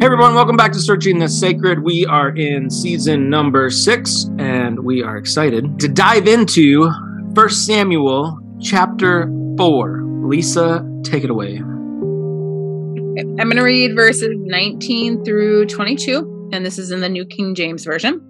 [0.00, 1.84] Hey everyone, welcome back to Searching the Sacred.
[1.84, 6.90] We are in season number six, and we are excited to dive into
[7.34, 10.02] First Samuel chapter four.
[10.24, 11.56] Lisa, take it away.
[11.58, 17.54] I'm going to read verses 19 through 22, and this is in the New King
[17.54, 18.22] James Version.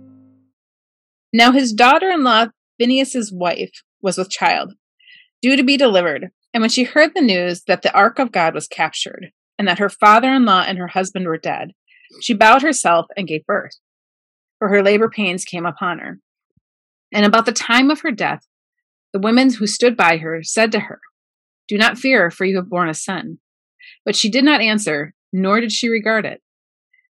[1.32, 2.46] Now his daughter in law,
[2.80, 4.72] Phineas's wife, was with child,
[5.40, 6.32] due to be delivered.
[6.52, 9.30] And when she heard the news that the ark of God was captured,
[9.60, 11.72] and that her father in law and her husband were dead,
[12.22, 13.74] she bowed herself and gave birth,
[14.58, 16.18] for her labor pains came upon her.
[17.12, 18.46] And about the time of her death,
[19.12, 21.00] the women who stood by her said to her,
[21.68, 23.36] Do not fear, for you have borne a son.
[24.02, 26.40] But she did not answer, nor did she regard it.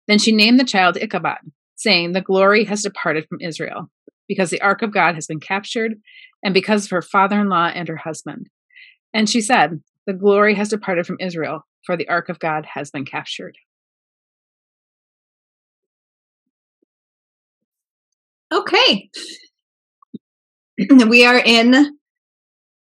[0.08, 3.92] Then she named the child Ichabod, saying, The glory has departed from Israel,
[4.26, 5.92] because the ark of God has been captured,
[6.42, 8.48] and because of her father in law and her husband.
[9.14, 12.90] And she said, The glory has departed from Israel, for the ark of God has
[12.90, 13.56] been captured.
[18.52, 19.10] Okay.
[21.08, 21.96] we are in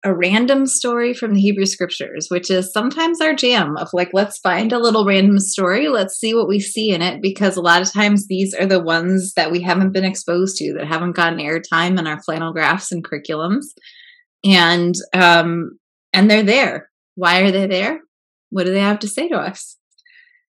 [0.05, 4.39] a random story from the Hebrew scriptures, which is sometimes our jam of like, let's
[4.39, 5.89] find a little random story.
[5.89, 7.21] Let's see what we see in it.
[7.21, 10.73] Because a lot of times these are the ones that we haven't been exposed to,
[10.77, 13.65] that haven't gotten airtime in our flannel graphs and curriculums.
[14.45, 15.77] And, um,
[16.13, 16.89] and they're there.
[17.15, 17.99] Why are they there?
[18.49, 19.77] What do they have to say to us?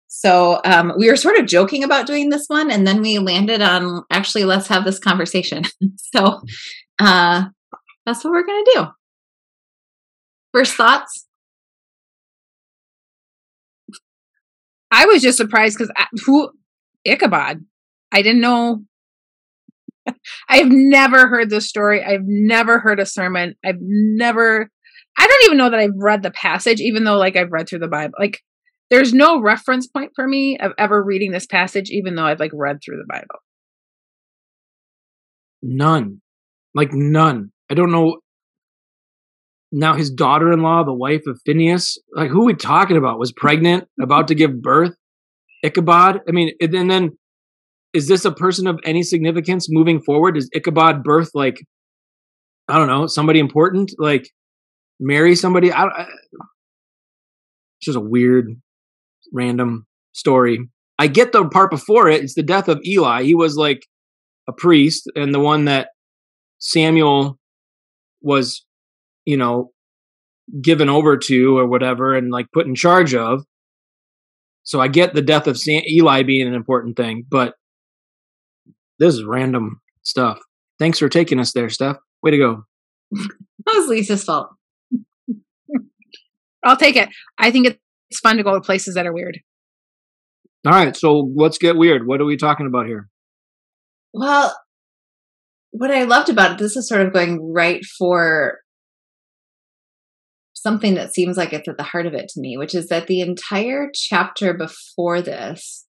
[0.08, 3.62] So um, we were sort of joking about doing this one, and then we landed
[3.62, 5.64] on actually let's have this conversation.
[5.98, 6.42] so
[7.00, 7.46] uh,
[8.06, 8.86] that's what we're going to do.
[10.54, 11.28] First thoughts?
[14.90, 15.92] I was just surprised because
[16.26, 16.50] who
[17.04, 17.66] Ichabod?
[18.14, 18.84] I didn't know.
[20.50, 22.02] I've never heard this story.
[22.02, 23.56] I've never heard a sermon.
[23.66, 24.70] I've never
[25.18, 27.80] I don't even know that I've read the passage, even though like I've read through
[27.80, 28.16] the Bible.
[28.20, 28.42] Like
[28.90, 32.52] there's no reference point for me of ever reading this passage, even though I've like
[32.54, 33.40] read through the Bible.
[35.62, 36.22] None.
[36.74, 37.52] Like none.
[37.70, 38.18] I don't know.
[39.72, 43.20] Now his daughter-in-law, the wife of Phineas, like who we talking about?
[43.20, 44.96] Was pregnant, about to give birth.
[45.64, 46.20] Ichabod.
[46.28, 47.12] I mean, and then
[47.94, 50.38] is this a person of any significance moving forward?
[50.38, 51.58] Is Ichabod birth like
[52.68, 53.92] I don't know somebody important?
[53.98, 54.30] Like
[55.00, 55.72] marry somebody.
[55.72, 58.50] I, I, it's just a weird,
[59.34, 60.70] random story.
[60.98, 62.24] I get the part before it.
[62.24, 63.24] It's the death of Eli.
[63.24, 63.86] He was like
[64.48, 65.90] a priest and the one that
[66.60, 67.38] Samuel
[68.22, 68.66] was,
[69.26, 69.72] you know,
[70.62, 73.44] given over to or whatever and like put in charge of.
[74.64, 77.56] So I get the death of Sam- Eli being an important thing, but
[79.00, 80.40] this is random stuff.
[80.80, 81.98] Thanks for taking us there, Steph.
[82.24, 82.64] Way to go.
[83.12, 84.50] that was Lisa's fault.
[86.66, 87.10] I'll take it.
[87.38, 89.40] I think it's fun to go to places that are weird.
[90.66, 92.08] All right, so let's get weird.
[92.08, 93.08] What are we talking about here?
[94.14, 94.58] Well,
[95.72, 98.60] what I loved about it, this is sort of going right for
[100.54, 103.06] something that seems like it's at the heart of it to me, which is that
[103.06, 105.86] the entire chapter before this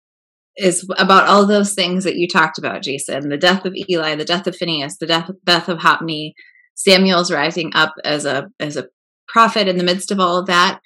[0.57, 4.25] is about all those things that you talked about, Jason the death of Eli, the
[4.25, 6.35] death of Phineas, the death, death of Hophni,
[6.75, 8.87] Samuel's rising up as a as a
[9.37, 10.81] prophet in the midst of all of that.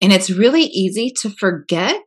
[0.00, 2.00] And it's really easy to forget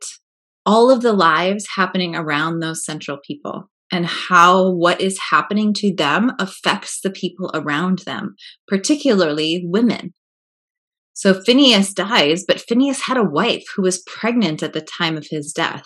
[0.66, 5.94] all of the lives happening around those central people and how what is happening to
[5.94, 8.34] them affects the people around them,
[8.66, 10.14] particularly women.
[11.12, 15.28] So Phineas dies, but Phineas had a wife who was pregnant at the time of
[15.30, 15.84] his death.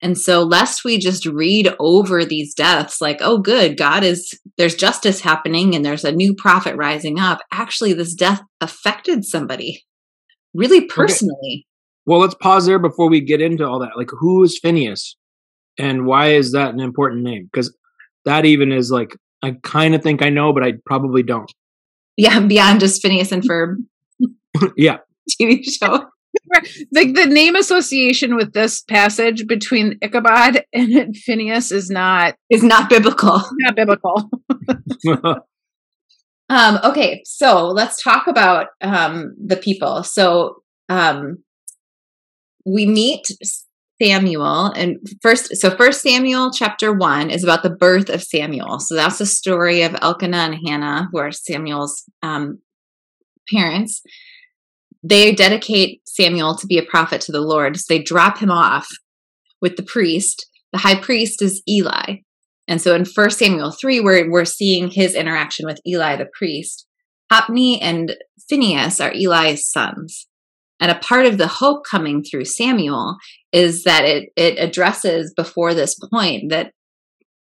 [0.00, 4.76] And so, lest we just read over these deaths like, oh, good, God is, there's
[4.76, 9.84] justice happening and there's a new prophet rising up, actually, this death affected somebody
[10.54, 11.34] really personally.
[11.42, 11.64] Okay.
[12.06, 13.96] Well, let's pause there before we get into all that.
[13.96, 15.16] Like, who is Phineas
[15.78, 17.48] and why is that an important name?
[17.52, 17.76] Because
[18.24, 21.52] that even is like, I kind of think I know, but I probably don't.
[22.16, 23.76] Yeah, beyond just Phineas and Ferb.
[24.76, 24.98] yeah.
[25.40, 26.06] TV show
[26.92, 32.88] like the name association with this passage between Ichabod and Phineas is not is not
[32.88, 33.40] biblical.
[33.60, 34.30] Not biblical.
[36.48, 40.02] um, okay, so let's talk about um, the people.
[40.02, 41.42] So um,
[42.64, 43.28] we meet
[44.00, 48.78] Samuel and first so first Samuel chapter 1 is about the birth of Samuel.
[48.78, 52.60] So that's the story of Elkanah and Hannah who are Samuel's um,
[53.52, 54.02] parents
[55.02, 57.76] they dedicate Samuel to be a prophet to the Lord.
[57.76, 58.88] So they drop him off
[59.60, 60.46] with the priest.
[60.72, 62.18] The high priest is Eli.
[62.66, 66.86] And so in 1 Samuel 3, we're, we're seeing his interaction with Eli the priest.
[67.30, 68.16] Hophni and
[68.48, 70.26] Phineas are Eli's sons.
[70.80, 73.16] And a part of the hope coming through Samuel
[73.52, 76.72] is that it it addresses before this point that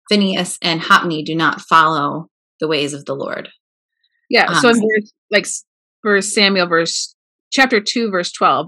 [0.09, 2.27] Phineas and Hophni do not follow
[2.59, 3.49] the ways of the Lord.
[4.29, 4.45] Yeah.
[4.45, 5.45] Um, so in verse, like
[6.03, 7.12] verse Samuel, verse
[7.53, 8.67] chapter two, verse twelve.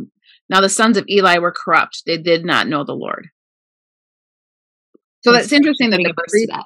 [0.49, 3.27] Now the sons of Eli were corrupt; they did not know the Lord.
[5.23, 6.65] So that's, that's interesting that the priest, that.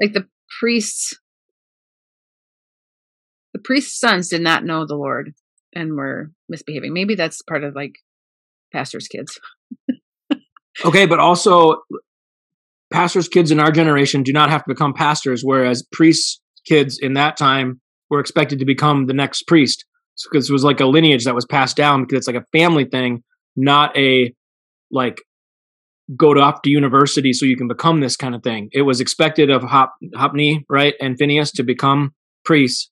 [0.00, 0.26] like the
[0.58, 1.14] priests,
[3.52, 5.34] the priest's sons did not know the Lord
[5.74, 6.94] and were misbehaving.
[6.94, 7.92] Maybe that's part of like
[8.72, 9.38] pastors' kids.
[10.84, 11.76] okay, but also
[12.90, 17.12] pastors' kids in our generation do not have to become pastors, whereas priests' kids in
[17.14, 19.84] that time were expected to become the next priest
[20.30, 22.84] because it was like a lineage that was passed down because it's like a family
[22.84, 23.22] thing,
[23.56, 24.34] not a
[24.90, 25.22] like
[26.16, 28.68] go to off to university so you can become this kind of thing.
[28.72, 32.12] It was expected of Hop, Hophni, right, and Phineas to become
[32.44, 32.90] priests,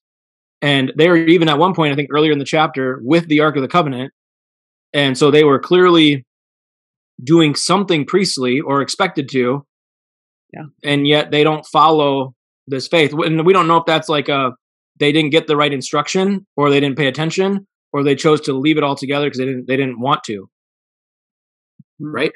[0.61, 3.41] and they were even at one point, I think earlier in the chapter, with the
[3.41, 4.13] Ark of the Covenant,
[4.93, 6.25] and so they were clearly
[7.23, 9.65] doing something priestly or expected to,
[10.53, 12.33] yeah, and yet they don't follow
[12.67, 14.53] this faith, and we don't know if that's like a
[15.01, 18.53] they didn't get the right instruction or they didn't pay attention or they chose to
[18.53, 20.47] leave it all together because they didn't they didn't want to.
[21.99, 22.15] Hmm.
[22.15, 22.31] right?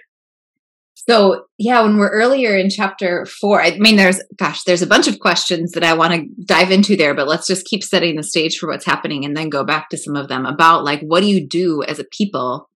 [0.96, 5.08] So yeah when we're earlier in chapter four i mean there's gosh there's a bunch
[5.08, 8.24] of questions that i want to dive into there but let's just keep setting the
[8.24, 11.22] stage for what's happening and then go back to some of them about like what
[11.22, 12.70] do you do as a people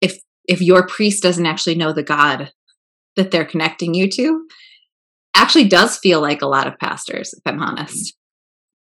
[0.00, 2.52] if if your priest doesn't actually know the god
[3.16, 4.46] that they're connecting you to
[5.34, 8.14] actually does feel like a lot of pastors, if I'm honest.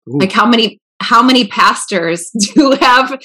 [0.10, 0.18] Ooh.
[0.20, 3.20] Like how many how many pastors do have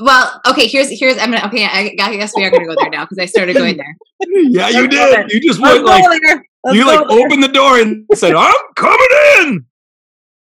[0.00, 2.90] well, okay, here's here's I'm gonna okay, I, I guess we are gonna go there
[2.90, 3.96] now because I started going there.
[4.24, 5.32] Yeah, you did.
[5.32, 6.04] You just went like
[6.72, 7.18] you like there.
[7.18, 9.66] opened the door and said, I'm coming in.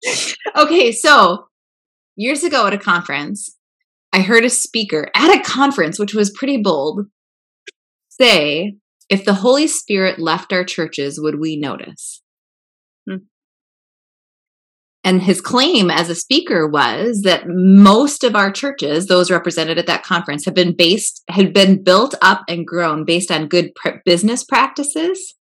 [0.57, 1.47] Okay, so
[2.15, 3.55] years ago at a conference,
[4.13, 7.07] I heard a speaker at a conference, which was pretty bold,
[8.09, 8.77] say
[9.11, 12.23] if the Holy Spirit left our churches, would we notice?
[13.07, 13.17] Hmm.
[15.03, 19.87] And his claim as a speaker was that most of our churches, those represented at
[19.87, 23.97] that conference, have been based, had been built up and grown based on good pr-
[24.05, 25.35] business practices,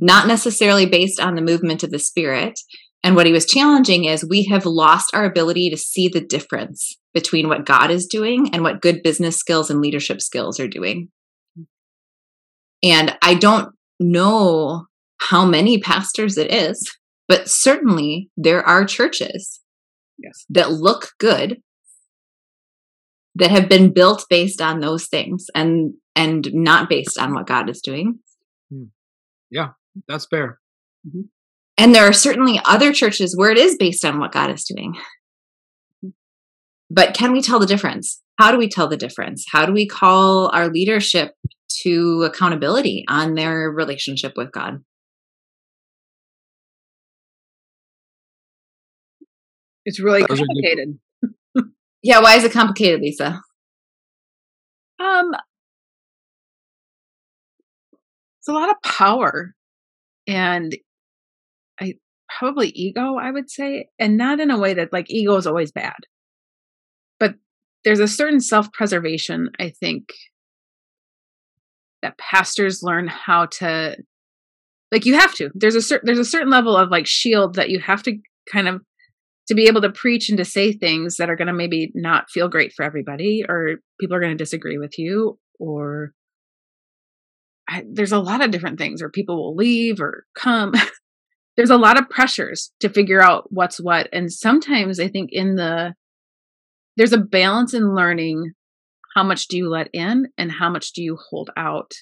[0.00, 2.58] not necessarily based on the movement of the Spirit.
[3.02, 6.96] And what he was challenging is we have lost our ability to see the difference
[7.12, 11.10] between what God is doing and what good business skills and leadership skills are doing.
[12.82, 14.86] And I don't know
[15.18, 16.90] how many pastors it is,
[17.28, 19.60] but certainly there are churches
[20.18, 20.44] yes.
[20.50, 21.58] that look good
[23.34, 27.70] that have been built based on those things and and not based on what God
[27.70, 28.18] is doing.
[28.70, 28.84] Hmm.
[29.50, 29.68] Yeah,
[30.08, 30.58] that's fair.
[31.06, 31.22] Mm-hmm.
[31.78, 34.94] And there are certainly other churches where it is based on what God is doing.
[36.90, 38.20] But can we tell the difference?
[38.38, 39.44] How do we tell the difference?
[39.50, 41.32] How do we call our leadership
[41.82, 44.82] to accountability on their relationship with God.
[49.84, 50.98] It's really complicated.
[52.02, 53.40] yeah, why is it complicated, Lisa?
[54.98, 55.32] Um
[58.40, 59.54] it's a lot of power
[60.26, 60.76] and
[61.80, 61.94] I
[62.38, 65.72] probably ego, I would say, and not in a way that like ego is always
[65.72, 65.96] bad.
[67.18, 67.34] But
[67.84, 70.12] there's a certain self-preservation, I think,
[72.02, 73.96] that pastors learn how to
[74.92, 75.50] like you have to.
[75.54, 78.18] There's a certain there's a certain level of like shield that you have to
[78.50, 78.82] kind of
[79.48, 82.30] to be able to preach and to say things that are going to maybe not
[82.30, 86.12] feel great for everybody or people are going to disagree with you or
[87.68, 90.72] I, there's a lot of different things or people will leave or come.
[91.56, 94.08] There's a lot of pressures to figure out what's what.
[94.12, 95.94] And sometimes i think in the
[96.96, 98.52] there's a balance in learning
[99.14, 101.92] how much do you let in and how much do you hold out?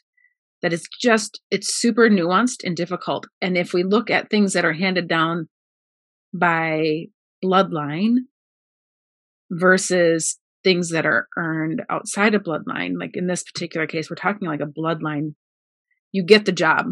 [0.62, 3.26] That is just it's super nuanced and difficult.
[3.40, 5.48] And if we look at things that are handed down
[6.34, 7.06] by
[7.44, 8.16] bloodline
[9.50, 14.46] versus things that are earned outside of bloodline like in this particular case we're talking
[14.46, 15.32] like a bloodline
[16.12, 16.86] you get the job.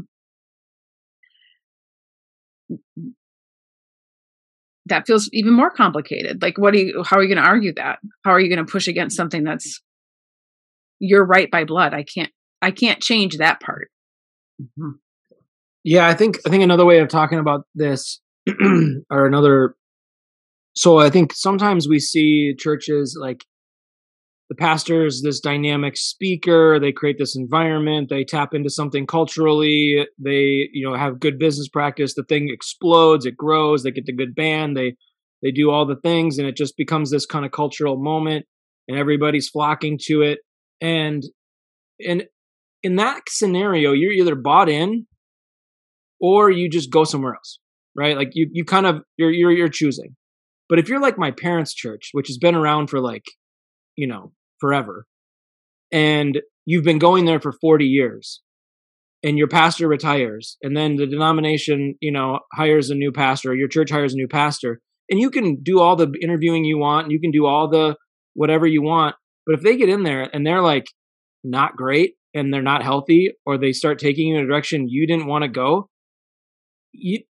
[4.87, 6.42] That feels even more complicated.
[6.42, 7.99] Like what do you how are you going to argue that?
[8.25, 9.80] How are you going to push against something that's
[10.99, 11.95] you're right by blood.
[11.95, 12.31] I can't
[12.62, 13.91] I can't change that part.
[14.61, 14.93] Mm-hmm.
[15.85, 18.21] Yeah, I think I think another way of talking about this
[19.11, 19.76] or another
[20.75, 23.45] so I think sometimes we see churches like
[24.49, 30.69] the pastor's this dynamic speaker, they create this environment, they tap into something culturally, they,
[30.73, 34.35] you know, have good business practice, the thing explodes, it grows, they get the good
[34.35, 34.95] band, they
[35.43, 38.47] they do all the things and it just becomes this kind of cultural moment
[38.88, 40.41] and everybody's flocking to it.
[40.80, 41.23] And
[42.06, 42.25] and
[42.83, 45.06] in that scenario, you're either bought in
[46.21, 47.59] or you just go somewhere else,
[47.97, 48.16] right?
[48.16, 50.16] Like you you kind of you're you're you're choosing.
[50.68, 53.25] But if you're like my parents' church, which has been around for like,
[53.97, 55.06] you know, forever,
[55.92, 58.42] and you've been going there for 40 years,
[59.23, 63.54] and your pastor retires, and then the denomination, you know, hires a new pastor, or
[63.54, 67.04] your church hires a new pastor, and you can do all the interviewing you want,
[67.04, 67.97] and you can do all the
[68.35, 69.14] whatever you want.
[69.47, 70.87] But if they get in there and they're like
[71.45, 75.07] not great and they're not healthy, or they start taking you in a direction you
[75.07, 75.88] didn't want to go,
[76.93, 77.21] you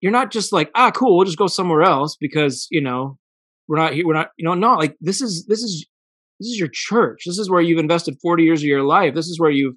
[0.00, 3.18] you're not just like ah cool we'll just go somewhere else because you know
[3.68, 5.86] we're not here we're not you know no like this is this is
[6.40, 7.22] this is your church.
[7.26, 9.14] This is where you've invested 40 years of your life.
[9.14, 9.76] This is where you've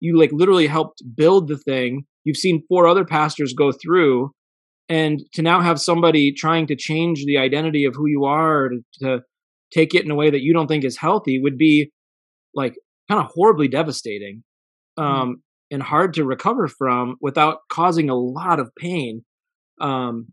[0.00, 2.04] you like literally helped build the thing.
[2.24, 4.32] You've seen four other pastors go through
[4.88, 8.80] and to now have somebody trying to change the identity of who you are to,
[9.00, 9.20] to
[9.72, 11.90] take it in a way that you don't think is healthy would be
[12.54, 12.74] like
[13.08, 14.42] kind of horribly devastating
[14.98, 15.08] mm-hmm.
[15.08, 15.40] um, mm
[15.72, 19.24] and hard to recover from without causing a lot of pain
[19.80, 20.28] um,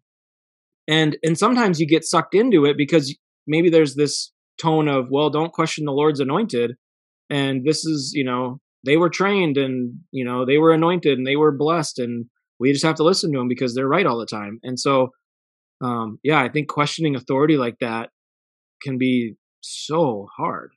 [0.87, 3.17] and and sometimes you get sucked into it because
[3.47, 4.31] maybe there's this
[4.61, 6.75] tone of well don't question the lord's anointed
[7.29, 11.25] and this is you know they were trained and you know they were anointed and
[11.25, 12.25] they were blessed and
[12.59, 15.09] we just have to listen to them because they're right all the time and so
[15.81, 18.09] um yeah i think questioning authority like that
[18.81, 20.71] can be so hard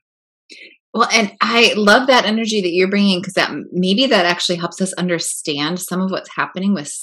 [0.93, 4.79] well, and I love that energy that you're bringing because that maybe that actually helps
[4.79, 6.93] us understand some of what's happening with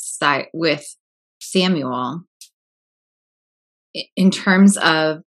[0.53, 0.97] with
[1.41, 2.23] Samuel
[4.17, 5.23] in terms of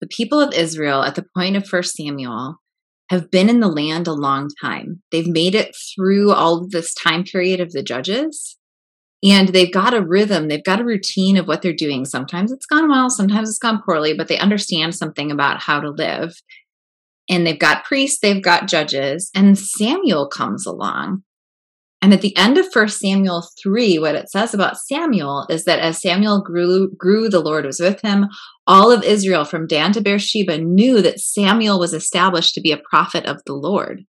[0.00, 2.56] the people of Israel at the point of First Samuel
[3.10, 5.02] have been in the land a long time.
[5.12, 8.56] They've made it through all of this time period of the judges.
[9.22, 12.04] And they've got a rhythm, they've got a routine of what they're doing.
[12.04, 15.90] Sometimes it's gone well, sometimes it's gone poorly, but they understand something about how to
[15.90, 16.34] live.
[17.30, 21.22] And they've got priests, they've got judges, and Samuel comes along
[22.02, 25.78] and at the end of First Samuel 3, what it says about Samuel is that
[25.78, 28.26] as Samuel grew, grew, the Lord was with him.
[28.66, 32.82] All of Israel from Dan to Beersheba knew that Samuel was established to be a
[32.90, 34.04] prophet of the Lord.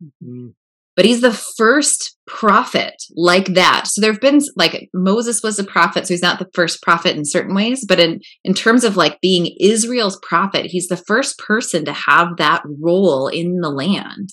[0.00, 0.50] Mm-hmm.
[0.94, 3.86] But he's the first prophet like that.
[3.86, 7.16] So there have been like Moses was a prophet, so he's not the first prophet
[7.16, 11.38] in certain ways, but in in terms of like being Israel's prophet, he's the first
[11.38, 14.30] person to have that role in the land.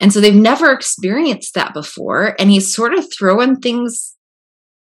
[0.00, 2.34] And so they've never experienced that before.
[2.38, 4.14] And he's sort of throwing things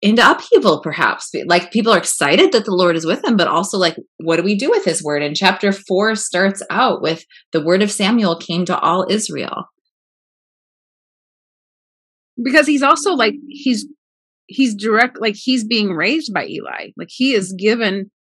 [0.03, 1.31] into upheaval, perhaps.
[1.47, 4.43] Like people are excited that the Lord is with them, but also like, what do
[4.43, 5.23] we do with his word?
[5.23, 9.65] And chapter four starts out with the word of Samuel came to all Israel.
[12.43, 13.87] Because he's also like, he's
[14.47, 16.91] he's direct like he's being raised by Eli.
[16.97, 18.11] Like he is given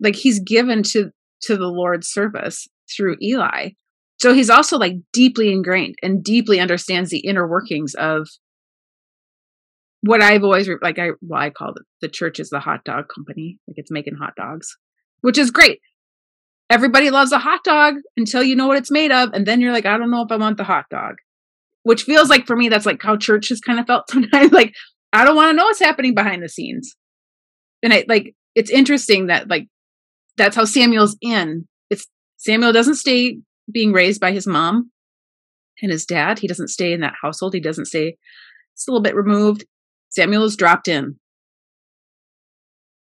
[0.00, 1.10] like he's given to
[1.42, 3.70] to the Lord's service through Eli.
[4.20, 8.28] So he's also like deeply ingrained and deeply understands the inner workings of
[10.02, 10.98] what I've always like.
[10.98, 13.58] I well, I call it the church is the hot dog company.
[13.66, 14.76] Like it's making hot dogs,
[15.22, 15.80] which is great.
[16.68, 19.72] Everybody loves a hot dog until you know what it's made of, and then you're
[19.72, 21.16] like, I don't know if I want the hot dog.
[21.82, 24.52] Which feels like for me, that's like how church has kind of felt sometimes.
[24.52, 24.74] Like
[25.12, 26.96] I don't want to know what's happening behind the scenes,
[27.82, 29.66] and I like it's interesting that like
[30.36, 31.66] that's how Samuel's in.
[31.90, 32.06] It's
[32.36, 33.38] Samuel doesn't stay
[33.70, 34.90] being raised by his mom
[35.82, 36.38] and his dad.
[36.38, 37.54] He doesn't stay in that household.
[37.54, 38.16] He doesn't stay,
[38.74, 39.64] it's a little bit removed.
[40.08, 41.16] Samuel is dropped in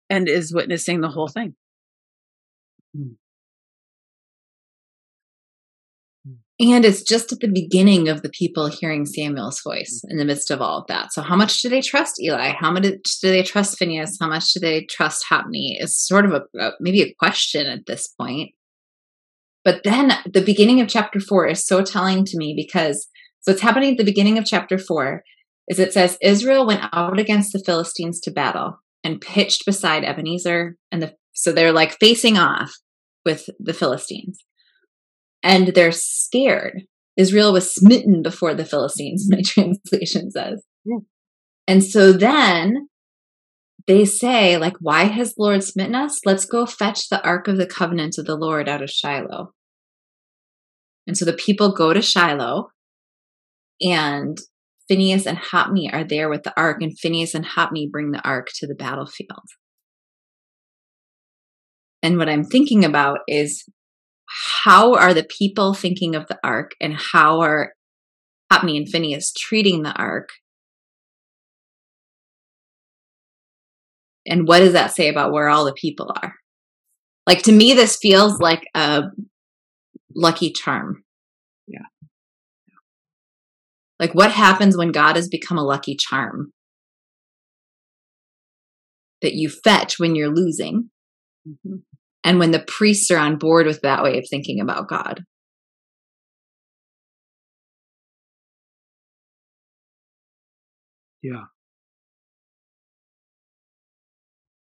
[0.09, 1.55] and is witnessing the whole thing.
[2.97, 3.13] Hmm.
[6.61, 10.51] And it's just at the beginning of the people hearing Samuel's voice in the midst
[10.51, 11.11] of all of that.
[11.11, 12.51] So, how much do they trust Eli?
[12.51, 14.19] How much do they trust Phineas?
[14.21, 15.79] How much do they trust Hophni?
[15.81, 18.51] Is sort of a, a maybe a question at this point.
[19.65, 23.09] But then the beginning of chapter four is so telling to me because
[23.41, 25.23] so what's happening at the beginning of chapter four
[25.69, 30.77] is it says Israel went out against the Philistines to battle and pitched beside Ebenezer
[30.93, 32.71] and the so they're like facing off
[33.25, 34.45] with the Philistines.
[35.43, 36.83] And they're scared.
[37.17, 40.63] Israel was smitten before the Philistines, my translation says.
[40.85, 40.99] Yeah.
[41.67, 42.89] And so then
[43.87, 46.21] they say, like, why has the Lord smitten us?
[46.25, 49.53] Let's go fetch the ark of the covenant of the Lord out of Shiloh.
[51.07, 52.71] And so the people go to Shiloh,
[53.81, 54.39] and
[54.89, 58.49] Phineas and Hophni are there with the ark, and Phineas and Hophni bring the ark
[58.57, 59.47] to the battlefield.
[62.03, 63.65] And what I'm thinking about is
[64.63, 67.75] how are the people thinking of the ark, and how are
[68.53, 70.29] Hophni and Phineas treating the ark
[74.27, 76.35] And what does that say about where all the people are?
[77.27, 79.03] Like to me, this feels like a
[80.15, 81.05] lucky charm.
[81.67, 81.87] Yeah.
[83.99, 86.53] Like what happens when God has become a lucky charm?
[89.23, 90.91] That you fetch when you're losing.
[91.47, 91.77] Mm-hmm.
[92.25, 95.25] And when the priests are on board with that way of thinking about God.
[101.23, 101.45] Yeah.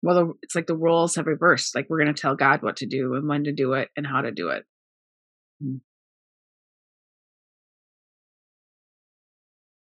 [0.02, 1.74] Well, it's like the roles have reversed.
[1.74, 4.06] Like we're going to tell God what to do and when to do it and
[4.06, 4.64] how to do it.
[5.62, 5.80] Mm.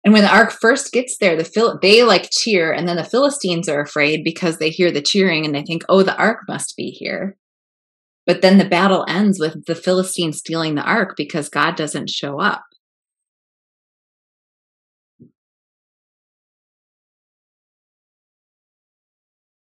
[0.05, 3.05] And when the ark first gets there, the Phil- they like cheer, and then the
[3.05, 6.77] Philistines are afraid because they hear the cheering and they think, "Oh, the ark must
[6.77, 7.37] be here."
[8.27, 12.41] But then the battle ends with the Philistines stealing the ark because God doesn't show
[12.41, 12.65] up.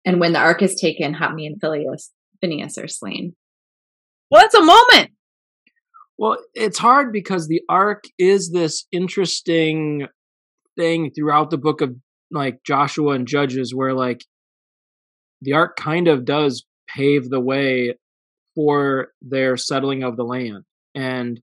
[0.05, 2.11] And when the ark is taken, Hophni and Phineas,
[2.41, 3.35] Phineas are slain.
[4.29, 5.11] Well, that's a moment.
[6.17, 10.07] Well, it's hard because the ark is this interesting
[10.77, 11.95] thing throughout the book of
[12.31, 14.25] like Joshua and Judges where like
[15.41, 17.95] the ark kind of does pave the way
[18.59, 20.65] for their settling of the land.
[20.93, 21.39] And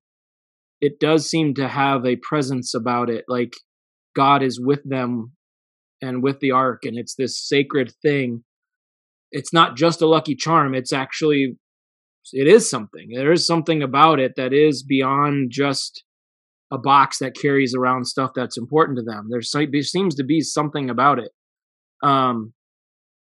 [0.82, 3.24] it does seem to have a presence about it.
[3.26, 3.54] Like
[4.14, 5.32] God is with them
[6.02, 8.44] and with the ark, and it's this sacred thing.
[9.32, 11.56] It's not just a lucky charm, it's actually
[12.34, 13.08] it is something.
[13.14, 16.04] There is something about it that is beyond just
[16.70, 19.28] a box that carries around stuff that's important to them.
[19.30, 21.30] There seems to be something about it.
[22.02, 22.52] Um,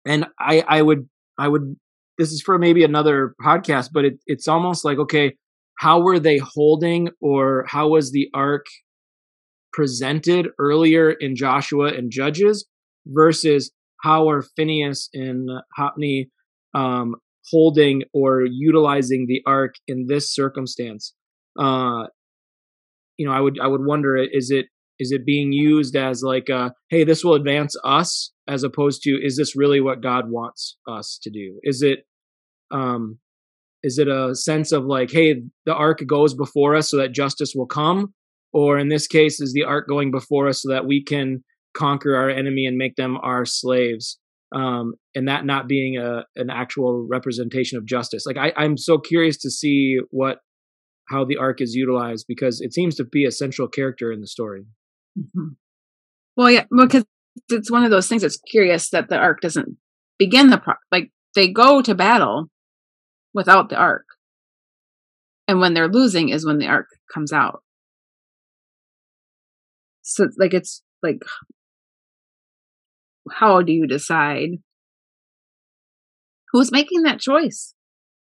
[0.03, 1.07] and I I would
[1.37, 1.75] I would
[2.17, 5.35] this is for maybe another podcast, but it, it's almost like okay,
[5.77, 8.65] how were they holding or how was the ark
[9.73, 12.65] presented earlier in Joshua and Judges
[13.05, 13.71] versus
[14.03, 16.29] how are Phineas and Hophni
[16.73, 17.15] um,
[17.49, 21.13] holding or utilizing the ark in this circumstance?
[21.59, 22.05] Uh,
[23.17, 24.67] you know, I would I would wonder is it
[24.99, 29.11] is it being used as like a, hey this will advance us as opposed to
[29.11, 31.59] is this really what God wants us to do?
[31.63, 31.99] Is it
[32.71, 33.19] um
[33.83, 37.53] is it a sense of like hey the ark goes before us so that justice
[37.55, 38.13] will come
[38.51, 41.43] or in this case is the ark going before us so that we can
[41.75, 44.19] conquer our enemy and make them our slaves
[44.55, 48.25] um, and that not being a an actual representation of justice.
[48.25, 50.39] Like I, I'm so curious to see what
[51.09, 54.27] how the ark is utilized because it seems to be a central character in the
[54.27, 54.65] story.
[55.17, 55.53] Mm-hmm.
[56.35, 57.05] Well, yeah, because
[57.49, 59.77] it's one of those things that's curious that the ark doesn't
[60.17, 62.49] begin the pro- like they go to battle
[63.33, 64.05] without the ark,
[65.47, 67.63] and when they're losing is when the ark comes out.
[70.01, 71.19] So like it's like
[73.31, 74.51] how do you decide
[76.51, 77.73] who's making that choice?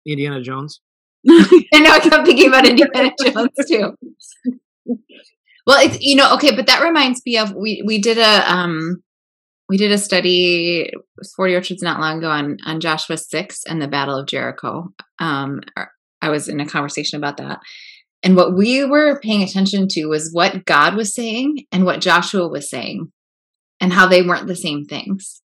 [0.06, 0.82] Indiana Jones.
[1.30, 3.96] I know I kept thinking about Indiana Jones too.
[5.66, 9.04] Well, it's you know okay, but that reminds me of we we did a um
[9.70, 10.92] we did a study
[11.36, 14.90] forty orchards not long ago on on Joshua six and the Battle of Jericho.
[15.20, 15.62] Um,
[16.22, 17.60] I was in a conversation about that,
[18.24, 22.48] and what we were paying attention to was what God was saying and what Joshua
[22.48, 23.12] was saying
[23.80, 25.43] and how they weren't the same things.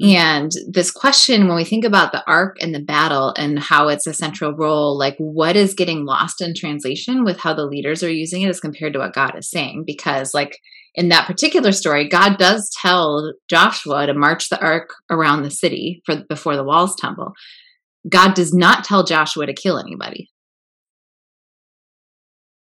[0.00, 4.06] And this question, when we think about the ark and the battle and how it's
[4.06, 8.12] a central role, like what is getting lost in translation with how the leaders are
[8.12, 9.82] using it as compared to what God is saying?
[9.84, 10.60] Because, like
[10.94, 16.00] in that particular story, God does tell Joshua to march the ark around the city
[16.06, 17.32] for before the walls tumble.
[18.08, 20.30] God does not tell Joshua to kill anybody.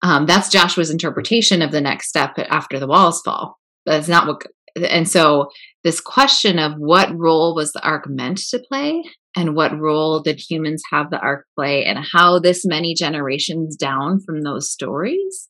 [0.01, 3.59] Um, that's Joshua's interpretation of the next step after the walls fall.
[3.85, 4.41] That's not what
[4.75, 5.49] and so
[5.83, 9.03] this question of what role was the ark meant to play
[9.35, 14.19] and what role did humans have the ark play and how this many generations down
[14.19, 15.49] from those stories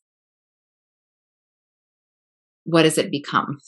[2.64, 3.58] what does it become?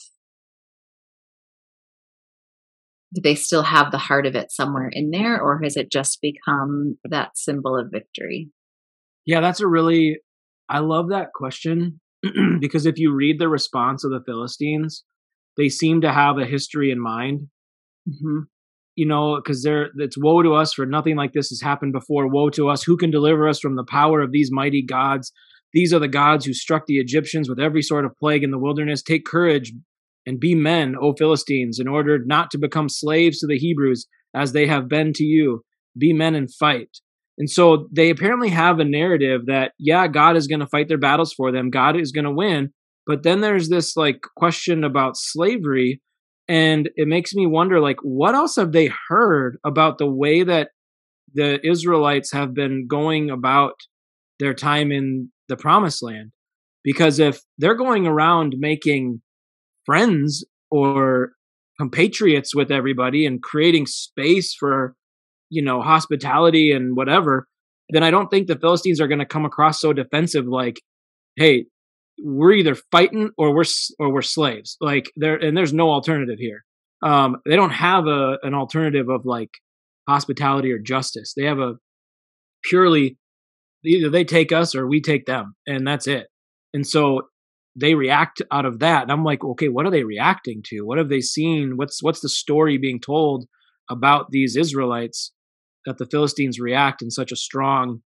[3.13, 6.19] Do they still have the heart of it somewhere in there or has it just
[6.21, 8.49] become that symbol of victory?
[9.25, 10.19] Yeah that's a really
[10.69, 11.99] i love that question
[12.59, 15.03] because if you read the response of the philistines
[15.57, 17.47] they seem to have a history in mind.
[18.07, 18.39] Mm-hmm.
[18.95, 22.27] You know, because they're it's woe to us for nothing like this has happened before.
[22.27, 22.83] Woe to us!
[22.83, 25.31] Who can deliver us from the power of these mighty gods?
[25.73, 28.59] These are the gods who struck the Egyptians with every sort of plague in the
[28.59, 29.03] wilderness.
[29.03, 29.73] Take courage
[30.25, 34.53] and be men, O Philistines, in order not to become slaves to the Hebrews as
[34.53, 35.63] they have been to you.
[35.97, 36.89] Be men and fight.
[37.37, 40.97] And so they apparently have a narrative that, yeah, God is going to fight their
[40.97, 41.69] battles for them.
[41.69, 42.71] God is going to win.
[43.07, 46.01] But then there's this like question about slavery
[46.47, 50.69] and it makes me wonder like what else have they heard about the way that
[51.33, 53.73] the Israelites have been going about
[54.39, 56.31] their time in the promised land.
[56.83, 59.21] Because if they're going around making
[59.85, 61.31] friends or
[61.79, 64.95] compatriots with everybody and creating space for,
[65.49, 67.47] you know, hospitality and whatever,
[67.89, 70.79] then I don't think the Philistines are going to come across so defensive like,
[71.35, 71.65] hey,
[72.19, 73.65] we're either fighting or we're
[73.99, 74.77] or we're slaves.
[74.79, 76.65] Like there and there's no alternative here.
[77.03, 79.51] Um, they don't have a an alternative of like
[80.07, 81.33] hospitality or justice.
[81.35, 81.75] They have a
[82.63, 83.17] purely
[83.83, 86.27] either they take us or we take them, and that's it.
[86.73, 87.23] And so
[87.75, 89.03] they react out of that.
[89.03, 90.81] And I'm like, okay, what are they reacting to?
[90.81, 91.77] What have they seen?
[91.77, 93.45] What's what's the story being told
[93.89, 95.31] about these Israelites
[95.85, 98.01] that the Philistines react in such a strong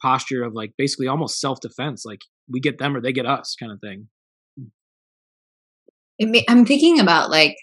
[0.00, 3.56] posture of like basically almost self defense, like we get them or they get us
[3.58, 4.08] kind of thing.
[6.20, 6.44] Mm.
[6.48, 7.56] I'm thinking about like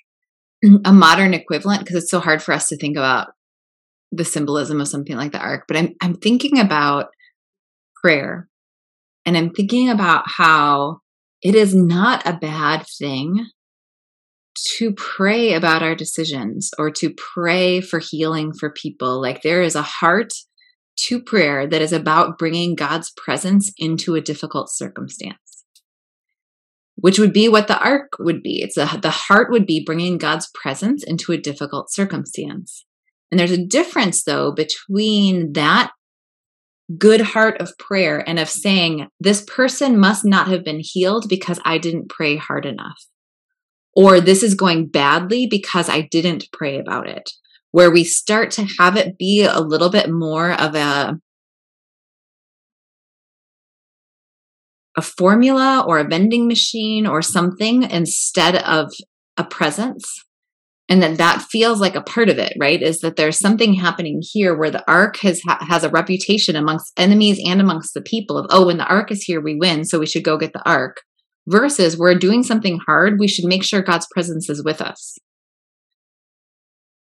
[0.86, 3.30] a modern equivalent because it's so hard for us to think about
[4.12, 5.66] the symbolism of something like the ark.
[5.68, 7.08] But I'm I'm thinking about
[8.02, 8.50] prayer,
[9.26, 11.00] and I'm thinking about how
[11.42, 13.48] it is not a bad thing
[14.78, 19.22] to pray about our decisions or to pray for healing for people.
[19.22, 20.34] Like there is a heart
[20.98, 25.66] to prayer that is about bringing God's presence into a difficult circumstance,
[26.96, 28.62] which would be what the ark would be.
[28.62, 32.86] It's a, the heart would be bringing God's presence into a difficult circumstance.
[33.32, 35.92] And there's a difference, though, between that
[36.98, 41.60] good heart of prayer and of saying, this person must not have been healed because
[41.64, 43.06] I didn't pray hard enough.
[43.96, 47.30] Or this is going badly because I didn't pray about it
[47.72, 51.18] where we start to have it be a little bit more of a
[54.98, 58.92] a formula or a vending machine or something instead of
[59.38, 60.06] a presence.
[60.90, 62.82] And that that feels like a part of it right?
[62.82, 67.42] Is that there's something happening here where the ark has has a reputation amongst enemies
[67.46, 70.06] and amongst the people of oh when the ark is here we win so we
[70.06, 71.02] should go get the ark.
[71.48, 75.18] Versus we're doing something hard we should make sure god's presence is with us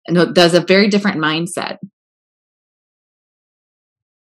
[0.08, 1.78] and does a very different mindset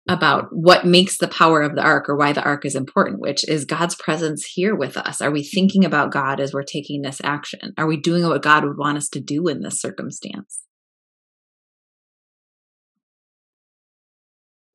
[0.08, 3.46] about what makes the power of the ark or why the ark is important, which
[3.48, 5.22] is God's presence here with us.
[5.22, 7.72] Are we thinking about God as we're taking this action?
[7.78, 10.60] Are we doing what God would want us to do in this circumstance?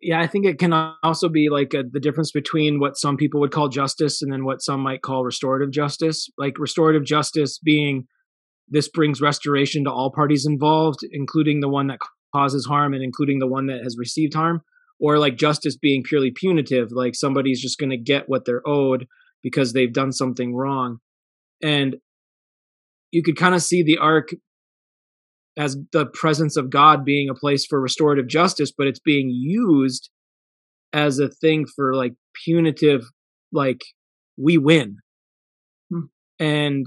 [0.01, 3.41] Yeah, I think it can also be like a, the difference between what some people
[3.41, 6.29] would call justice and then what some might call restorative justice.
[6.37, 8.07] Like restorative justice being
[8.69, 11.99] this brings restoration to all parties involved, including the one that
[12.33, 14.61] causes harm and including the one that has received harm,
[14.99, 19.07] or like justice being purely punitive, like somebody's just going to get what they're owed
[19.41, 20.99] because they've done something wrong.
[21.63, 21.97] And
[23.11, 24.29] you could kind of see the ark
[25.57, 30.09] as the presence of God being a place for restorative justice, but it's being used
[30.93, 32.13] as a thing for like
[32.45, 33.03] punitive,
[33.51, 33.81] like
[34.37, 34.97] we win.
[35.91, 36.05] Hmm.
[36.39, 36.85] And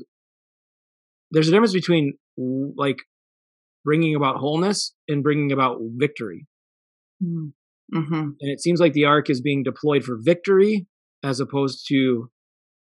[1.33, 2.14] there's a difference between
[2.77, 2.99] like
[3.85, 6.47] bringing about wholeness and bringing about victory.
[7.23, 7.53] Mm,
[7.92, 8.14] mm-hmm.
[8.14, 10.87] And it seems like the ark is being deployed for victory
[11.25, 12.31] as opposed to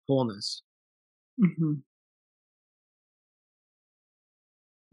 [0.08, 0.62] wholeness.
[1.44, 1.80] Mm-hmm.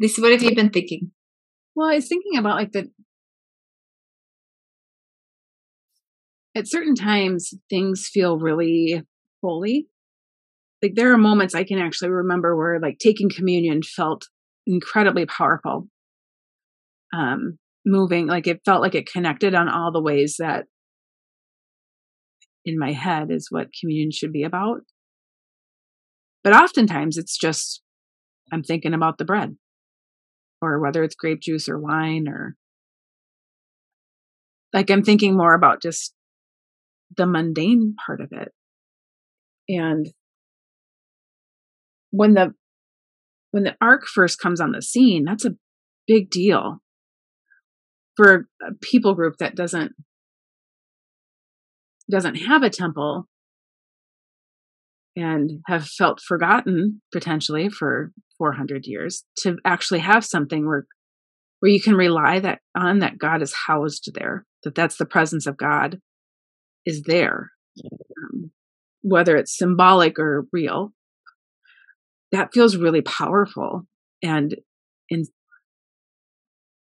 [0.01, 1.11] Lisa, what have you been thinking?
[1.75, 2.91] Well, I was thinking about like the
[6.55, 9.03] at certain times things feel really
[9.43, 9.89] holy
[10.83, 14.29] like there are moments I can actually remember where like taking communion felt
[14.67, 15.89] incredibly powerful.
[17.13, 20.67] Um, moving, like it felt like it connected on all the ways that
[22.65, 24.81] in my head is what communion should be about.
[26.45, 27.83] But oftentimes it's just
[28.53, 29.57] I'm thinking about the bread
[30.61, 32.57] or whether it's grape juice or wine or
[34.73, 36.15] like I'm thinking more about just
[37.17, 38.53] the mundane part of it.
[39.69, 40.09] And
[42.11, 42.53] when the
[43.51, 45.57] when the ark first comes on the scene, that's a
[46.07, 46.79] big deal
[48.17, 49.93] for a people group that doesn't
[52.11, 53.29] doesn't have a temple
[55.15, 60.87] and have felt forgotten potentially for 400 years to actually have something where
[61.61, 65.47] where you can rely that on that God is housed there that that's the presence
[65.47, 65.99] of God
[66.85, 67.51] is there.
[67.85, 68.51] Um,
[69.03, 70.93] whether it's symbolic or real
[72.33, 73.87] that feels really powerful
[74.23, 74.57] and
[75.11, 75.27] and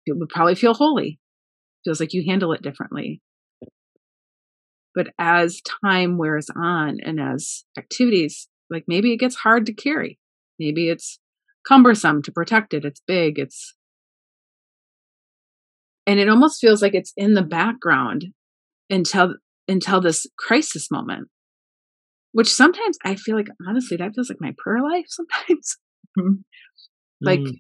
[0.07, 1.21] it would probably feel holy.
[1.85, 3.21] Feels like you handle it differently.
[4.95, 10.19] But as time wears on and as activities like maybe it gets hard to carry.
[10.59, 11.19] Maybe it's
[11.67, 12.85] cumbersome to protect it.
[12.85, 13.39] It's big.
[13.39, 13.75] It's
[16.07, 18.27] and it almost feels like it's in the background
[18.91, 19.35] until
[19.69, 21.29] until this crisis moment
[22.39, 25.77] which sometimes i feel like honestly that feels like my prayer life sometimes
[26.17, 26.35] mm-hmm.
[27.21, 27.53] like mm.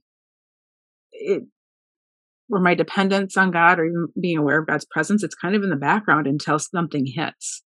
[1.10, 1.42] it
[2.48, 5.64] or my dependence on god or even being aware of god's presence it's kind of
[5.64, 7.64] in the background until something hits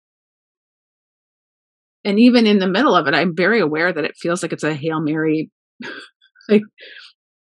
[2.05, 4.62] and even in the middle of it i'm very aware that it feels like it's
[4.62, 5.51] a hail mary
[6.49, 6.62] like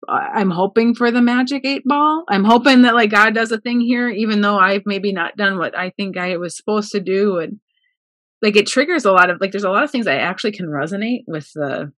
[0.08, 2.24] I'm hoping for the magic eight ball.
[2.28, 5.58] I'm hoping that like God does a thing here, even though I've maybe not done
[5.58, 7.38] what I think I was supposed to do.
[7.38, 7.60] And
[8.42, 10.66] like it triggers a lot of like there's a lot of things I actually can
[10.66, 11.92] resonate with the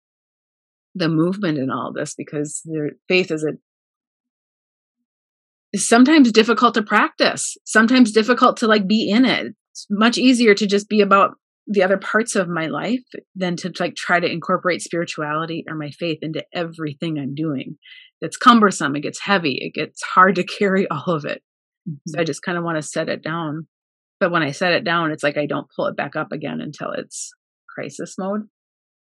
[0.95, 3.53] the movement in all this because their faith is a
[5.73, 9.55] is sometimes difficult to practice, sometimes difficult to like be in it.
[9.71, 11.31] It's much easier to just be about
[11.67, 15.91] the other parts of my life than to like try to incorporate spirituality or my
[15.91, 17.77] faith into everything I'm doing.
[18.21, 21.43] It's cumbersome, it gets heavy, it gets hard to carry all of it.
[21.89, 21.97] Mm-hmm.
[22.07, 23.67] So I just kind of want to set it down.
[24.23, 26.61] But when I set it down, it's like I don't pull it back up again
[26.61, 27.33] until it's
[27.69, 28.43] crisis mode.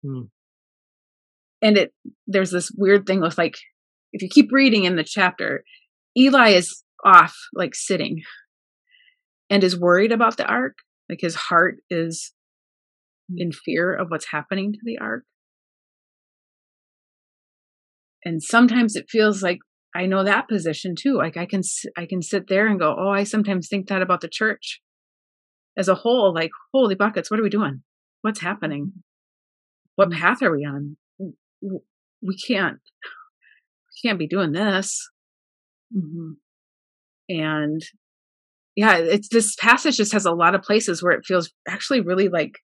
[0.05, 0.29] Mm.
[1.61, 1.93] And it
[2.25, 3.57] there's this weird thing with like
[4.13, 5.65] if you keep reading in the chapter,
[6.17, 8.21] Eli is off like sitting
[9.49, 10.77] and is worried about the ark.
[11.09, 12.31] Like his heart is
[13.35, 15.25] in fear of what's happening to the ark.
[18.23, 19.59] And sometimes it feels like
[19.93, 21.17] I know that position too.
[21.17, 21.61] Like I can
[21.97, 24.79] I can sit there and go, "Oh, I sometimes think that about the church
[25.79, 27.81] as a whole, like, holy buckets, what are we doing?
[28.21, 28.91] What's happening?
[29.95, 30.19] What mm.
[30.19, 30.97] path are we on?
[32.21, 35.09] We can't we can't be doing this."
[35.95, 36.31] Mm-hmm.
[37.29, 37.81] And
[38.75, 42.27] yeah, it's this passage just has a lot of places where it feels actually really
[42.27, 42.59] like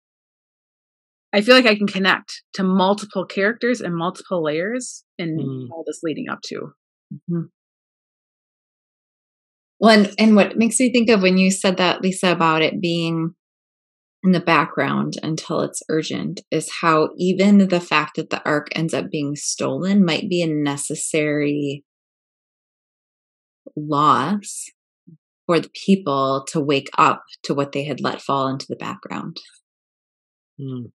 [1.34, 5.68] I feel like I can connect to multiple characters and multiple layers and mm.
[5.72, 6.74] all this leading up to.
[7.14, 7.42] Mm-hmm.
[9.80, 12.82] Well, and, and what makes me think of when you said that, Lisa, about it
[12.82, 13.36] being
[14.24, 18.94] in the background until it's urgent is how even the fact that the ark ends
[18.94, 21.84] up being stolen might be a necessary
[23.76, 24.66] loss
[25.46, 29.38] for the people to wake up to what they had let fall into the background.
[30.60, 30.92] Mm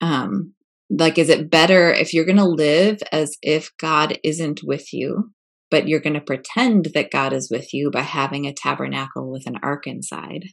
[0.00, 0.52] um
[0.90, 5.30] like is it better if you're going to live as if god isn't with you
[5.74, 9.44] but you're going to pretend that god is with you by having a tabernacle with
[9.44, 10.44] an ark inside.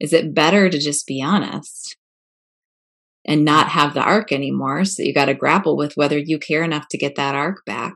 [0.00, 1.96] Is it better to just be honest
[3.24, 6.64] and not have the ark anymore so you got to grapple with whether you care
[6.64, 7.94] enough to get that ark back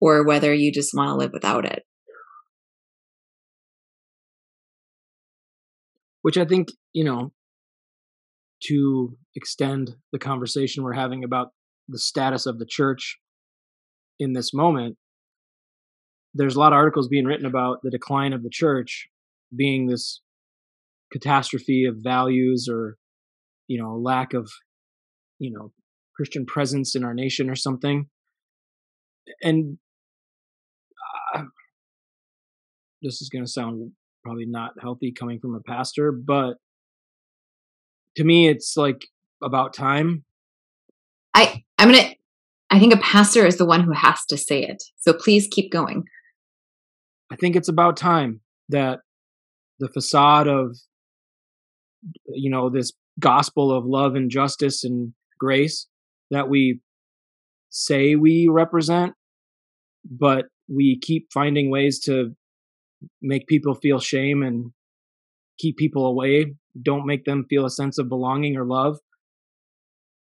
[0.00, 1.82] or whether you just want to live without it?
[6.22, 7.30] Which i think you know
[8.68, 11.48] to extend the conversation we're having about
[11.88, 13.18] the status of the church
[14.18, 14.96] in this moment,
[16.34, 19.08] there's a lot of articles being written about the decline of the church
[19.54, 20.20] being this
[21.12, 22.96] catastrophe of values or,
[23.68, 24.50] you know, lack of,
[25.38, 25.72] you know,
[26.16, 28.06] Christian presence in our nation or something.
[29.42, 29.78] And
[31.34, 31.44] uh,
[33.02, 33.92] this is going to sound
[34.24, 36.56] probably not healthy coming from a pastor, but
[38.16, 39.06] to me it's like
[39.42, 40.24] about time
[41.34, 42.15] i i'm gonna
[42.70, 44.82] i think a pastor is the one who has to say it.
[44.98, 46.04] So please keep going.
[47.30, 49.00] I think it's about time that
[49.78, 50.76] the facade of
[52.28, 55.86] you know this gospel of love and justice and grace
[56.30, 56.80] that we
[57.70, 59.14] say we represent
[60.08, 62.34] but we keep finding ways to
[63.20, 64.70] make people feel shame and
[65.58, 68.98] keep people away don't make them feel a sense of belonging or love.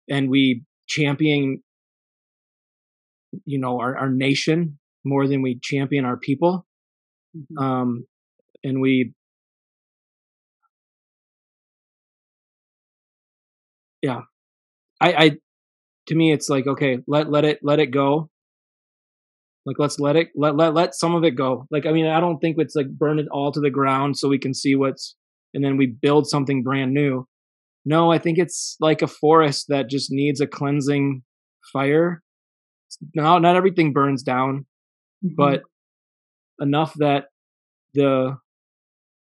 [0.09, 1.63] And we champion
[3.45, 6.65] you know our, our nation more than we champion our people
[7.35, 7.63] mm-hmm.
[7.63, 8.05] um
[8.63, 9.13] and we
[14.01, 14.21] yeah
[14.99, 15.31] i i
[16.07, 18.29] to me it's like okay let let it let it go
[19.65, 22.19] like let's let it let let let some of it go like i mean i
[22.19, 25.15] don't think it's like burn it all to the ground so we can see what's
[25.53, 27.27] and then we build something brand new.
[27.85, 31.23] No, I think it's like a forest that just needs a cleansing
[31.73, 32.21] fire.
[33.15, 34.65] Not not everything burns down,
[35.23, 35.35] mm-hmm.
[35.35, 35.61] but
[36.59, 37.25] enough that
[37.93, 38.37] the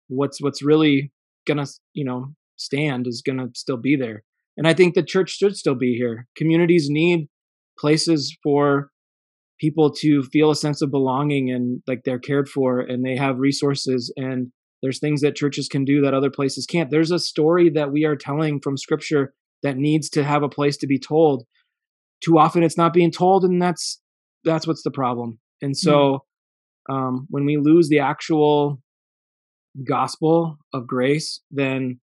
[0.07, 1.11] what's what's really
[1.47, 4.23] gonna you know stand is gonna still be there.
[4.57, 6.27] And I think the church should still be here.
[6.35, 7.27] Communities need
[7.79, 8.91] places for
[9.59, 13.37] people to feel a sense of belonging and like they're cared for and they have
[13.37, 16.89] resources and there's things that churches can do that other places can't.
[16.89, 20.77] There's a story that we are telling from scripture that needs to have a place
[20.77, 21.45] to be told.
[22.23, 23.99] Too often it's not being told and that's
[24.43, 25.39] that's what's the problem.
[25.61, 26.25] And so
[26.89, 28.81] Um, when we lose the actual
[29.83, 31.99] gospel of grace, then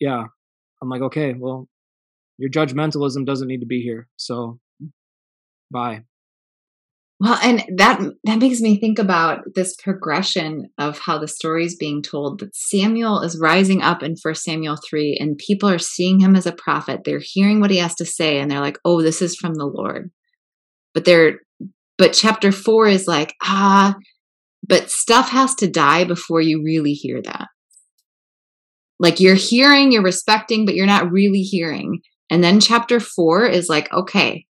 [0.00, 0.24] yeah,
[0.80, 1.66] I'm like, okay, well,
[2.36, 4.06] your judgmentalism doesn't need to be here.
[4.16, 4.60] So
[5.70, 6.04] bye.
[7.20, 11.74] Well, and that that makes me think about this progression of how the story is
[11.74, 12.40] being told.
[12.40, 16.46] That Samuel is rising up in First Samuel three, and people are seeing him as
[16.46, 17.00] a prophet.
[17.04, 19.66] They're hearing what he has to say, and they're like, "Oh, this is from the
[19.66, 20.10] Lord."
[20.94, 21.40] But they're,
[21.96, 23.94] but chapter four is like, ah,
[24.66, 27.48] but stuff has to die before you really hear that.
[28.98, 32.00] Like you're hearing, you're respecting, but you're not really hearing.
[32.30, 34.46] And then chapter four is like, okay,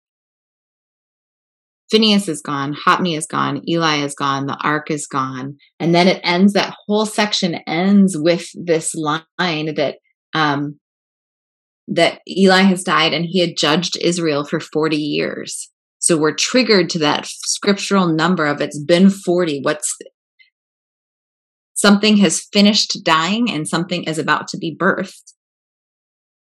[1.89, 5.58] Phineas is gone, Hophni is gone, Eli is gone, the ark is gone.
[5.80, 9.23] And then it ends, that whole section ends with this line
[9.76, 9.97] that
[10.34, 10.80] um
[11.88, 15.71] that Eli has died and he had judged Israel for 40 years.
[16.00, 19.62] So we're triggered to that scriptural number of it's been 40.
[19.62, 19.95] What's
[21.73, 25.34] something has finished dying and something is about to be birthed.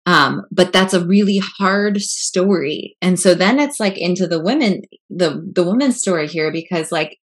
[0.08, 2.96] Um, but that's a really hard story.
[3.02, 7.18] And so then it's like into the women, the the women's story here, because like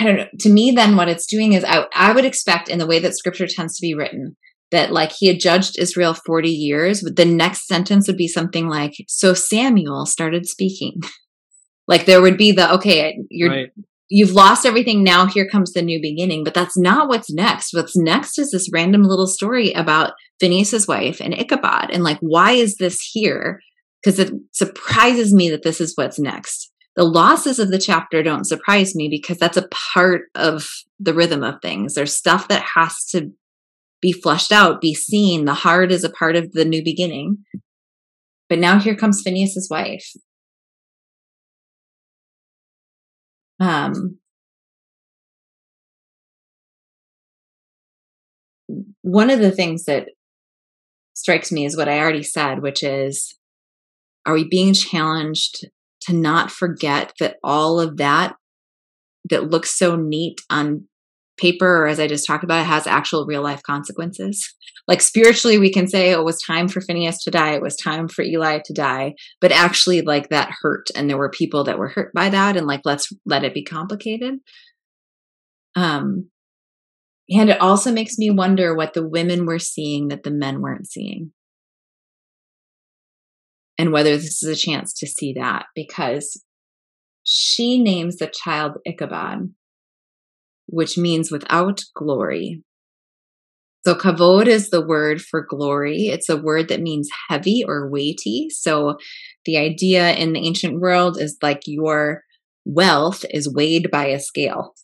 [0.00, 2.78] I don't know, to me, then what it's doing is I, I would expect in
[2.78, 4.36] the way that scripture tends to be written
[4.70, 8.68] that like he had judged Israel 40 years, but the next sentence would be something
[8.68, 11.00] like, so Samuel started speaking.
[11.88, 13.72] like there would be the okay, you're right
[14.12, 16.44] you've lost everything now here comes the new beginning.
[16.44, 17.72] But that's not what's next.
[17.72, 22.52] What's next is this random little story about phineas's wife and ichabod and like why
[22.52, 23.60] is this here?
[24.02, 26.70] Because it surprises me that this is what's next.
[26.94, 30.68] The losses of the chapter don't surprise me because that's a part of
[31.00, 31.94] the rhythm of things.
[31.94, 33.30] There's stuff that has to
[34.02, 35.46] be flushed out be seen.
[35.46, 37.38] The heart is a part of the new beginning.
[38.50, 40.04] But now here comes phineas's wife
[43.62, 44.18] Um,
[49.02, 50.08] one of the things that
[51.14, 53.38] strikes me is what I already said, which is
[54.26, 55.68] are we being challenged
[56.02, 58.34] to not forget that all of that
[59.30, 60.88] that looks so neat on
[61.38, 64.54] paper or as I just talked about, it has actual real life consequences.
[64.88, 67.76] Like spiritually, we can say oh, it was time for Phineas to die, it was
[67.76, 71.78] time for Eli to die, but actually, like that hurt, and there were people that
[71.78, 74.40] were hurt by that, and like let's let it be complicated.
[75.76, 76.30] Um,
[77.30, 80.88] and it also makes me wonder what the women were seeing that the men weren't
[80.88, 81.32] seeing.
[83.78, 86.42] And whether this is a chance to see that because
[87.24, 89.54] she names the child Ichabod,
[90.66, 92.62] which means without glory.
[93.84, 96.06] So kavod is the word for glory.
[96.06, 98.48] It's a word that means heavy or weighty.
[98.50, 98.96] So
[99.44, 102.22] the idea in the ancient world is like your
[102.64, 104.74] wealth is weighed by a scale.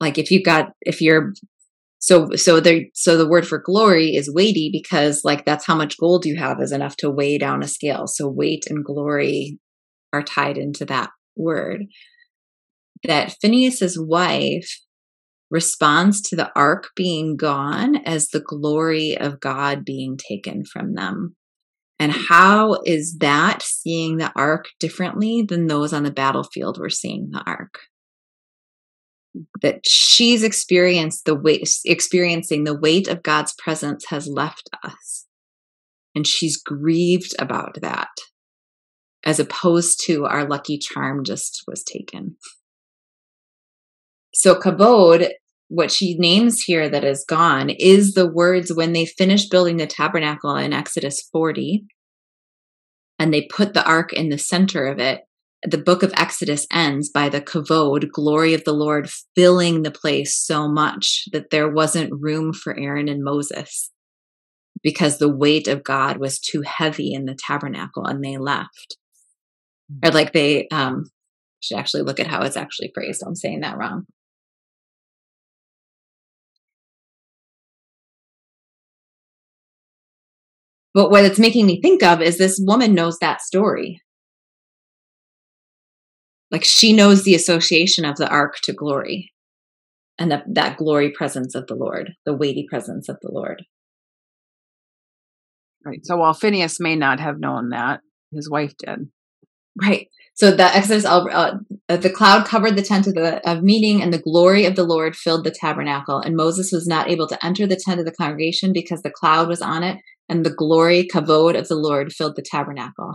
[0.00, 1.32] Like if you got if you're
[1.98, 5.98] so so the so the word for glory is weighty because like that's how much
[5.98, 8.06] gold you have is enough to weigh down a scale.
[8.06, 9.58] So weight and glory
[10.12, 11.86] are tied into that word.
[13.04, 14.78] That Phineas's wife
[15.50, 21.36] responds to the ark being gone as the glory of God being taken from them.
[21.98, 27.30] And how is that seeing the ark differently than those on the battlefield were seeing
[27.30, 27.78] the ark?
[29.62, 35.26] That she's experienced the weight, experiencing the weight of God's presence has left us.
[36.14, 38.08] And she's grieved about that,
[39.24, 42.36] as opposed to our lucky charm just was taken.
[44.38, 45.30] So kabod,
[45.68, 49.86] what she names here that is gone, is the words when they finished building the
[49.86, 51.86] tabernacle in Exodus 40,
[53.18, 55.22] and they put the ark in the center of it.
[55.62, 60.36] The book of Exodus ends by the kavod, glory of the Lord, filling the place
[60.36, 63.90] so much that there wasn't room for Aaron and Moses
[64.82, 68.98] because the weight of God was too heavy in the tabernacle and they left.
[70.04, 71.04] Or like they um
[71.60, 73.22] should actually look at how it's actually phrased.
[73.26, 74.04] I'm saying that wrong.
[80.96, 84.00] But what it's making me think of is this woman knows that story.
[86.50, 89.30] Like she knows the association of the ark to glory
[90.18, 93.64] and the, that glory presence of the Lord, the weighty presence of the Lord.
[95.84, 96.00] Right.
[96.02, 98.00] So while Phineas may not have known that,
[98.32, 99.10] his wife did.
[99.78, 100.08] Right.
[100.32, 104.18] So the Exodus, uh, the cloud covered the tent of the of meeting, and the
[104.18, 106.20] glory of the Lord filled the tabernacle.
[106.20, 109.48] And Moses was not able to enter the tent of the congregation because the cloud
[109.48, 113.14] was on it, and the glory, kavod of the Lord filled the tabernacle.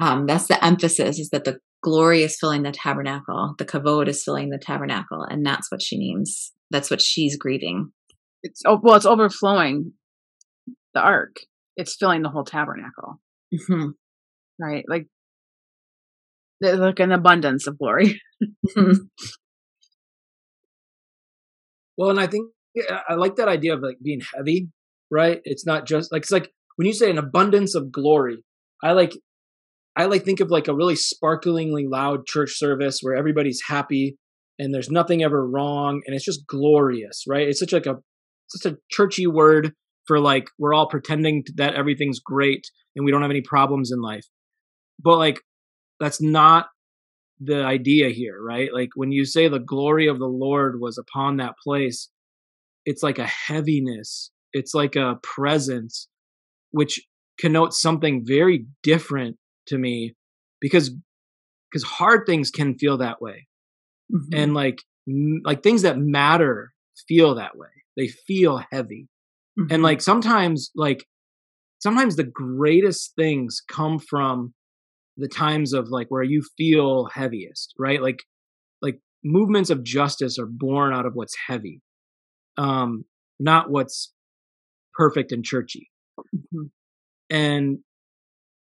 [0.00, 4.24] Um, that's the emphasis is that the glory is filling the tabernacle, the kavod is
[4.24, 6.52] filling the tabernacle, and that's what she names.
[6.70, 7.92] That's what she's grieving.
[8.42, 9.92] It's oh, well, it's overflowing
[10.94, 11.36] the ark.
[11.76, 13.20] It's filling the whole tabernacle,
[13.52, 13.94] Mhm.
[14.60, 14.84] right?
[14.88, 15.06] Like,
[16.60, 18.20] there's like an abundance of glory.
[21.96, 24.68] Well, and I think yeah, I like that idea of like being heavy,
[25.10, 25.40] right?
[25.44, 28.42] It's not just like it's like when you say an abundance of glory.
[28.82, 29.12] I like
[29.96, 34.16] I like think of like a really sparklingly loud church service where everybody's happy
[34.58, 37.48] and there's nothing ever wrong and it's just glorious, right?
[37.48, 37.96] It's such like a
[38.48, 39.72] such a churchy word
[40.06, 44.00] for like we're all pretending that everything's great and we don't have any problems in
[44.00, 44.26] life.
[45.02, 45.40] But like
[46.00, 46.66] that's not
[47.40, 48.72] the idea here, right?
[48.72, 52.10] Like when you say the glory of the Lord was upon that place,
[52.84, 56.08] it's like a heaviness, it's like a presence,
[56.72, 57.02] which
[57.40, 59.36] connotes something very different
[59.68, 60.14] to me
[60.60, 60.90] because
[61.70, 63.46] because hard things can feel that way
[64.12, 64.28] Mhm.
[64.34, 66.72] and like m- like things that matter
[67.08, 69.08] feel that way they feel heavy
[69.58, 69.72] Mhm.
[69.72, 71.06] and like sometimes like
[71.80, 74.54] sometimes the greatest things come from
[75.16, 78.22] the times of like where you feel heaviest right like
[78.82, 81.82] like movements of justice are born out of what's heavy
[82.58, 83.04] um
[83.40, 84.12] not what's
[84.94, 85.90] perfect and churchy.
[86.54, 86.70] Mhm.
[87.30, 87.78] and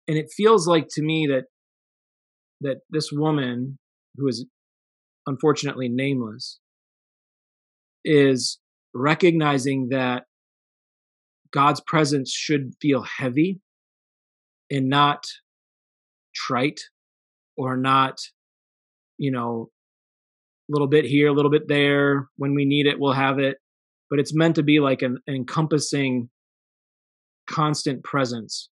[0.07, 1.45] and it feels like to me that
[2.61, 3.77] that this woman
[4.17, 4.45] who is
[5.27, 6.59] unfortunately nameless
[8.05, 8.59] is
[8.93, 10.23] recognizing that
[11.51, 13.59] God's presence should feel heavy
[14.69, 15.25] and not
[16.33, 16.79] trite
[17.57, 18.19] or not
[19.17, 19.69] you know
[20.69, 22.29] a little bit here a little bit there.
[22.37, 23.57] When we need it we'll have it
[24.11, 26.29] but it's meant to be like an, an encompassing
[27.49, 28.69] constant presence.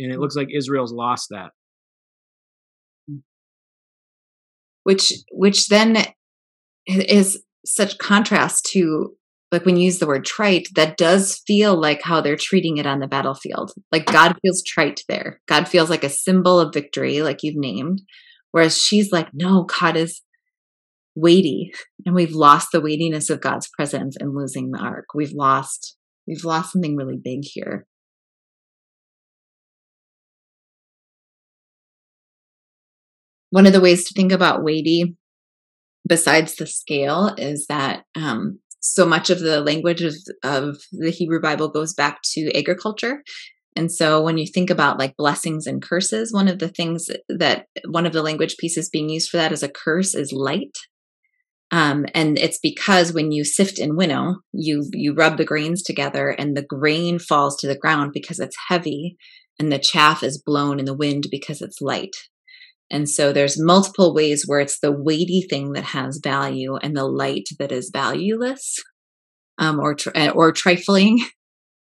[0.00, 1.50] And it looks like Israel's lost that.
[4.82, 5.98] Which which then
[6.86, 9.14] is such contrast to
[9.52, 12.86] like when you use the word trite that does feel like how they're treating it
[12.86, 13.72] on the battlefield.
[13.92, 15.40] Like god feels trite there.
[15.46, 18.02] God feels like a symbol of victory like you've named.
[18.50, 20.22] Whereas she's like no god is
[21.20, 21.72] weighty
[22.06, 25.06] and we've lost the weightiness of god's presence and losing the ark.
[25.14, 25.96] We've lost
[26.26, 27.86] we've lost something really big here.
[33.50, 35.16] One of the ways to think about weighty
[36.06, 41.40] besides the scale is that um, so much of the language of, of the hebrew
[41.40, 43.22] bible goes back to agriculture.
[43.74, 47.66] And so when you think about like blessings and curses one of the things that
[47.88, 50.76] one of the language pieces being used for that as a curse is light
[51.70, 56.30] um, and it's because when you sift and winnow you you rub the grains together
[56.30, 59.16] and the grain falls to the ground because it's heavy
[59.58, 62.14] and the chaff is blown in the wind because it's light
[62.90, 67.04] and so there's multiple ways where it's the weighty thing that has value and the
[67.04, 68.76] light that is valueless
[69.58, 71.20] um, or tri- or trifling.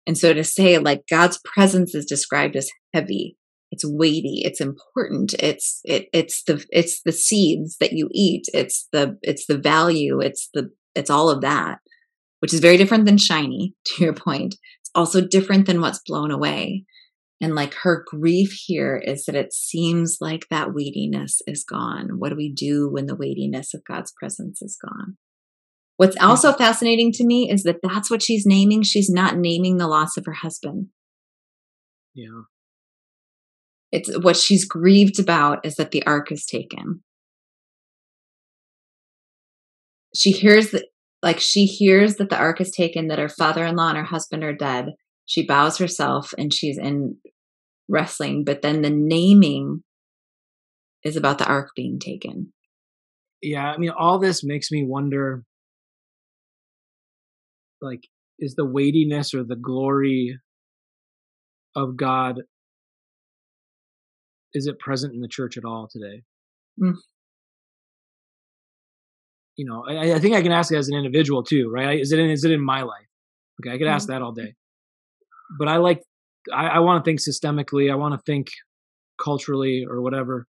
[0.08, 3.38] And so to say like God's presence is described as heavy,
[3.72, 8.88] it's weighty, it's important, it's it it's the it's the seeds that you eat, it's
[8.92, 11.80] the it's the value, it's the it's all of that,
[12.40, 13.74] which is very different than shiny.
[13.86, 16.86] To your point, it's also different than what's blown away.
[17.42, 22.20] And like her grief here is that it seems like that weightiness is gone.
[22.20, 25.18] What do we do when the weightiness of God's presence is gone?
[25.98, 28.84] What's also fascinating to me is that that's what she's naming.
[28.84, 30.88] She's not naming the loss of her husband.
[32.14, 32.42] yeah
[33.92, 37.04] It's what she's grieved about is that the ark is taken.
[40.16, 40.86] She hears that,
[41.24, 44.04] like, she hears that the ark is taken, that her father in law and her
[44.04, 44.94] husband are dead.
[45.26, 47.18] She bows herself and she's in
[47.88, 49.84] wrestling, but then the naming
[51.04, 52.54] is about the ark being taken.
[53.42, 55.44] yeah i mean all this makes me wonder
[57.82, 58.02] like
[58.40, 60.38] is the weightiness or the glory
[61.76, 62.42] of god
[64.54, 66.24] is it present in the church at all today?
[66.82, 66.96] Mm.
[69.58, 72.00] you know I, I think i can ask it as an individual too right?
[72.00, 73.08] Is it in is it in my life?
[73.60, 74.56] Okay i could ask that all day.
[75.60, 76.02] But i like
[76.52, 78.48] i, I want to think systemically i want to think
[79.22, 80.48] culturally or whatever.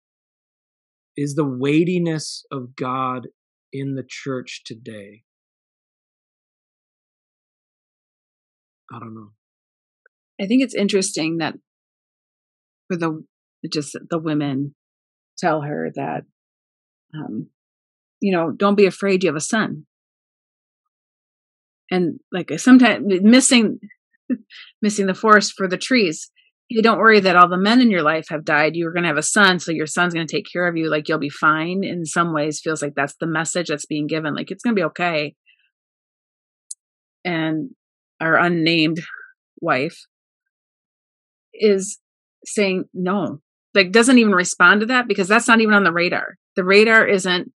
[1.17, 3.29] Is the weightiness of god
[3.73, 5.23] in the church today?
[8.93, 9.31] I don't know.
[10.41, 11.55] I think it's interesting that
[12.89, 13.25] for the
[13.69, 14.75] just the women
[15.39, 16.23] tell her that,
[17.15, 17.49] um,
[18.21, 19.23] you know, don't be afraid.
[19.23, 19.87] You have a son,
[21.91, 23.81] and like sometimes missing
[24.83, 26.31] missing the forest for the trees.
[26.69, 28.77] hey, don't worry that all the men in your life have died.
[28.77, 30.91] You're going to have a son, so your son's going to take care of you.
[30.91, 31.83] Like you'll be fine.
[31.85, 34.35] In some ways, feels like that's the message that's being given.
[34.35, 35.35] Like it's going to be okay.
[37.25, 37.71] And
[38.21, 39.01] our unnamed
[39.61, 40.07] wife
[41.53, 41.99] is
[42.45, 43.41] saying no,
[43.75, 46.37] like doesn't even respond to that because that's not even on the radar.
[46.57, 47.53] The radar isn't.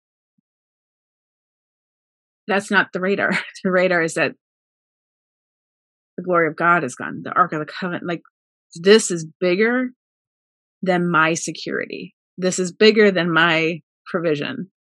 [2.46, 3.30] That's not the radar.
[3.64, 4.32] The radar is that
[6.16, 7.22] the glory of God is gone.
[7.22, 8.22] The Ark of the Covenant, like
[8.74, 9.90] this is bigger
[10.82, 12.14] than my security.
[12.36, 14.70] This is bigger than my provision.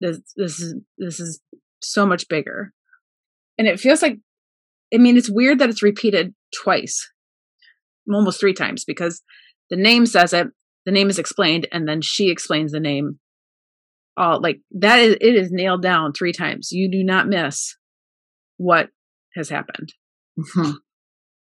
[0.00, 1.40] This this is this is
[1.82, 2.72] so much bigger.
[3.58, 4.18] And it feels like
[4.94, 7.10] I mean it's weird that it's repeated twice.
[8.12, 9.22] Almost three times because
[9.70, 10.48] the name says it,
[10.84, 13.18] the name is explained and then she explains the name
[14.16, 16.70] all like that is it is nailed down three times.
[16.70, 17.76] You do not miss
[18.58, 18.88] what
[19.34, 19.92] has happened.
[20.38, 20.72] Mm-hmm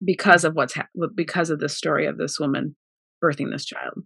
[0.04, 2.76] because of what's ha- because of the story of this woman
[3.24, 4.04] birthing this child.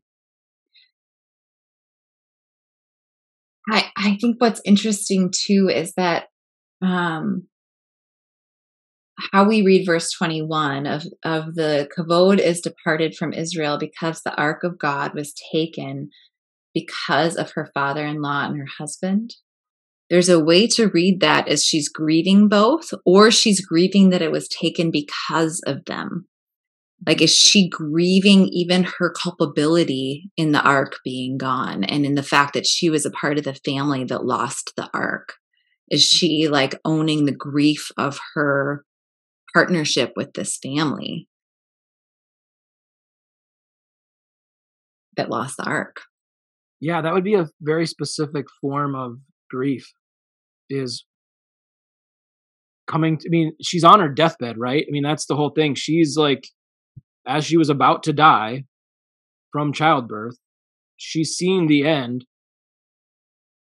[3.69, 6.25] I I think what's interesting too is that
[6.81, 7.47] um
[9.31, 14.35] how we read verse 21 of of the kavod is departed from Israel because the
[14.35, 16.09] ark of God was taken
[16.73, 19.35] because of her father-in-law and her husband
[20.11, 24.29] there's a way to read that as she's grieving both, or she's grieving that it
[24.29, 26.27] was taken because of them.
[27.07, 32.23] Like, is she grieving even her culpability in the ark being gone and in the
[32.23, 35.35] fact that she was a part of the family that lost the ark?
[35.89, 38.83] Is she like owning the grief of her
[39.53, 41.27] partnership with this family
[45.17, 46.01] that lost the ark?
[46.79, 49.17] Yeah, that would be a very specific form of
[49.49, 49.91] grief
[50.69, 51.05] is
[52.87, 54.83] coming to, I mean, she's on her deathbed, right?
[54.87, 55.75] I mean, that's the whole thing.
[55.75, 56.47] She's like,
[57.27, 58.63] as she was about to die
[59.51, 60.37] from childbirth,
[60.97, 62.25] she's seeing the end.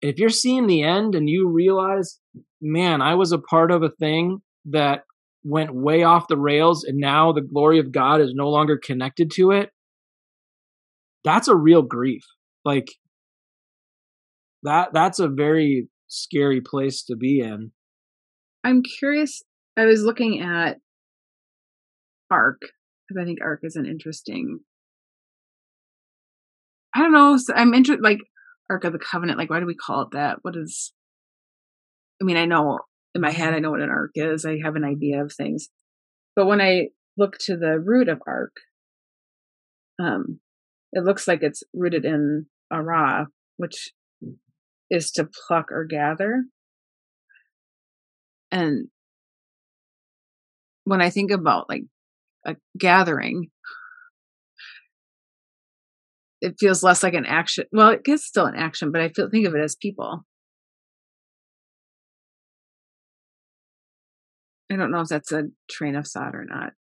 [0.02, 2.18] if you're seeing the end and you realize,
[2.60, 5.02] man, I was a part of a thing that
[5.42, 9.30] went way off the rails and now the glory of God is no longer connected
[9.32, 9.70] to it,
[11.24, 12.24] that's a real grief.
[12.64, 12.88] Like
[14.62, 17.72] that that's a very scary place to be in.
[18.64, 19.42] I'm curious.
[19.76, 20.78] I was looking at
[22.30, 24.60] Ark because I think Ark is an interesting.
[26.94, 27.36] I don't know.
[27.36, 28.18] So I'm interested, like
[28.68, 29.38] Ark of the Covenant.
[29.38, 30.38] Like, why do we call it that?
[30.42, 30.92] What is?
[32.20, 32.80] I mean, I know
[33.14, 34.44] in my head, I know what an ark is.
[34.44, 35.68] I have an idea of things,
[36.36, 38.52] but when I look to the root of ark,
[39.98, 40.40] um,
[40.92, 43.90] it looks like it's rooted in ara, which
[44.90, 46.44] is to pluck or gather.
[48.50, 48.88] And
[50.84, 51.84] when I think about like
[52.44, 53.50] a gathering,
[56.40, 57.64] it feels less like an action.
[57.70, 60.24] Well, it gets still an action, but I feel think of it as people.
[64.70, 66.72] I don't know if that's a train of thought or not.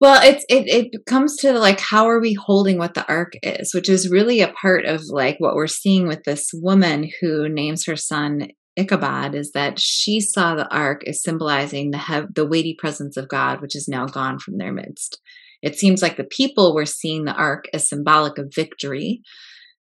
[0.00, 3.72] Well, it's it it comes to like how are we holding what the ark is,
[3.72, 7.86] which is really a part of like what we're seeing with this woman who names
[7.86, 12.76] her son Ichabod is that she saw the ark as symbolizing the hev- the weighty
[12.78, 15.18] presence of God, which is now gone from their midst.
[15.62, 19.22] It seems like the people were seeing the ark as symbolic of victory.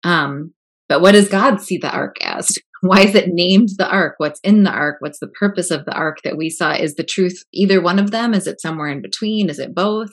[0.04, 0.54] Um,
[0.89, 2.58] but what does God see the ark as?
[2.82, 4.15] Why is it named the ark?
[4.17, 4.97] What's in the ark?
[4.99, 6.73] What's the purpose of the ark that we saw?
[6.73, 8.34] Is the truth either one of them?
[8.34, 9.49] Is it somewhere in between?
[9.49, 10.11] Is it both?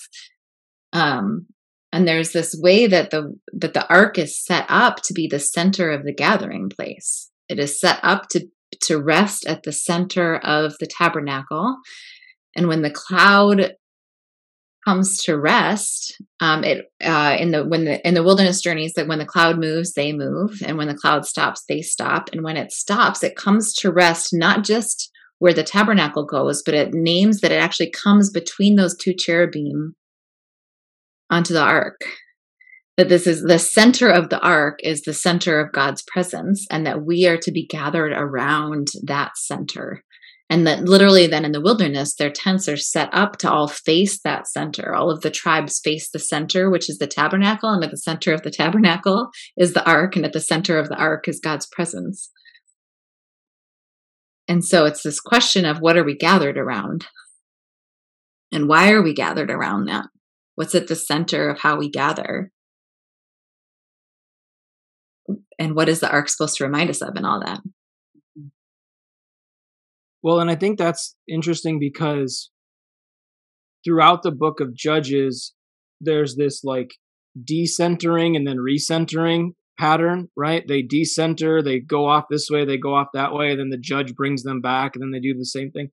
[0.92, 1.46] Um,
[1.92, 5.38] and there's this way that the that the ark is set up to be the
[5.38, 7.30] center of the gathering place.
[7.48, 8.46] It is set up to
[8.82, 11.78] to rest at the center of the tabernacle.
[12.54, 13.72] And when the cloud
[14.86, 19.08] comes to rest um, it uh, in the when the in the wilderness journeys that
[19.08, 22.30] when the cloud moves they move and when the cloud stops they stop.
[22.32, 26.74] And when it stops it comes to rest not just where the tabernacle goes but
[26.74, 29.94] it names that it actually comes between those two cherubim
[31.30, 32.00] onto the ark.
[32.96, 36.84] That this is the center of the ark is the center of God's presence and
[36.84, 40.02] that we are to be gathered around that center
[40.51, 44.20] and that literally then in the wilderness their tents are set up to all face
[44.22, 44.94] that center.
[44.94, 47.70] All of the tribes face the center which is the tabernacle.
[47.70, 50.16] And at the center of the tabernacle is the ark.
[50.16, 52.30] And at the center of the ark is god's presence.
[54.46, 57.07] And so it's this question of what are we gathered around?
[58.51, 60.07] And why are we gathered around that?
[60.55, 62.51] What's at the center of how we gather?
[65.59, 67.61] And what is the ark supposed to remind us of and all that
[70.22, 72.50] well, and I think that's interesting because
[73.84, 75.54] throughout the book of Judges,
[76.00, 76.94] there's this like
[77.38, 80.64] decentering and then recentering pattern, right?
[80.66, 84.14] They decenter, they go off this way, they go off that way, then the judge
[84.14, 85.90] brings them back, and then they do the same thing.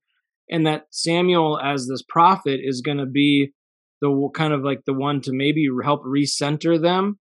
[0.49, 3.51] And that Samuel, as this prophet, is going to be
[4.01, 7.19] the kind of like the one to maybe help recenter them.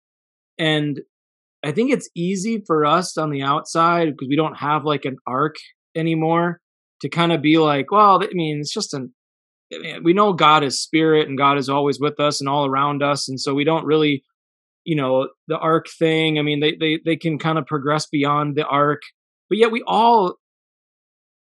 [0.57, 1.01] And
[1.63, 5.17] I think it's easy for us on the outside because we don't have like an
[5.25, 5.55] ark
[5.95, 6.61] anymore
[7.01, 9.13] to kind of be like, well, I mean, it's just an,
[10.03, 13.29] we know God is spirit and God is always with us and all around us.
[13.29, 14.23] And so we don't really,
[14.83, 16.39] you know, the ark thing.
[16.39, 19.01] I mean, they, they, they can kind of progress beyond the ark,
[19.49, 20.35] but yet we all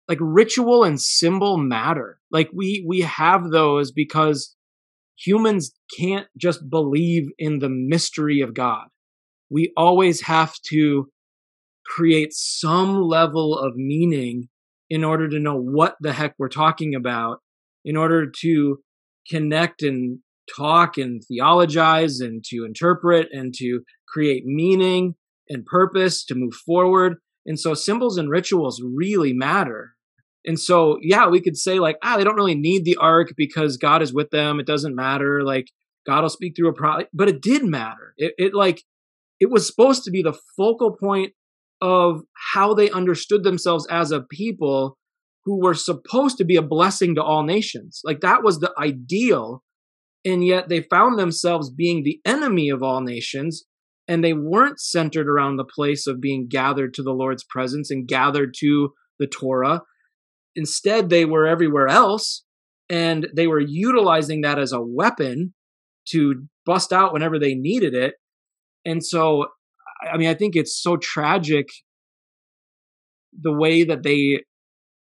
[0.07, 2.19] like ritual and symbol matter.
[2.31, 4.55] Like we, we have those because
[5.17, 8.87] humans can't just believe in the mystery of God.
[9.49, 11.09] We always have to
[11.85, 14.49] create some level of meaning
[14.89, 17.39] in order to know what the heck we're talking about,
[17.85, 18.79] in order to
[19.29, 20.19] connect and
[20.55, 25.15] talk and theologize and to interpret and to create meaning
[25.47, 27.17] and purpose to move forward.
[27.45, 29.93] And so symbols and rituals really matter.
[30.45, 33.77] And so, yeah, we could say like, ah, they don't really need the ark because
[33.77, 34.59] God is with them.
[34.59, 35.43] It doesn't matter.
[35.43, 35.67] Like
[36.07, 38.13] God will speak through a prophet, but it did matter.
[38.17, 38.83] It, it like,
[39.39, 41.33] it was supposed to be the focal point
[41.81, 42.21] of
[42.53, 44.97] how they understood themselves as a people
[45.45, 48.01] who were supposed to be a blessing to all nations.
[48.03, 49.63] Like that was the ideal.
[50.25, 53.63] And yet they found themselves being the enemy of all nations.
[54.07, 58.07] And they weren't centered around the place of being gathered to the Lord's presence and
[58.07, 59.81] gathered to the Torah.
[60.55, 62.43] Instead, they were everywhere else.
[62.89, 65.53] And they were utilizing that as a weapon
[66.09, 68.15] to bust out whenever they needed it.
[68.83, 69.47] And so
[70.01, 71.69] I mean, I think it's so tragic
[73.39, 74.41] the way that they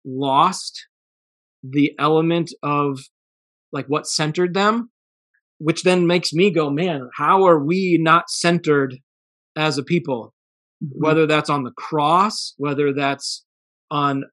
[0.05, 0.87] lost
[1.63, 2.99] the element of
[3.71, 4.89] like what centered them,
[5.59, 8.95] which then makes me go, man, how are we not centered
[9.55, 10.33] as a people?
[10.83, 11.03] Mm-hmm.
[11.03, 13.43] Whether that's on the cross, whether that's
[13.89, 14.23] on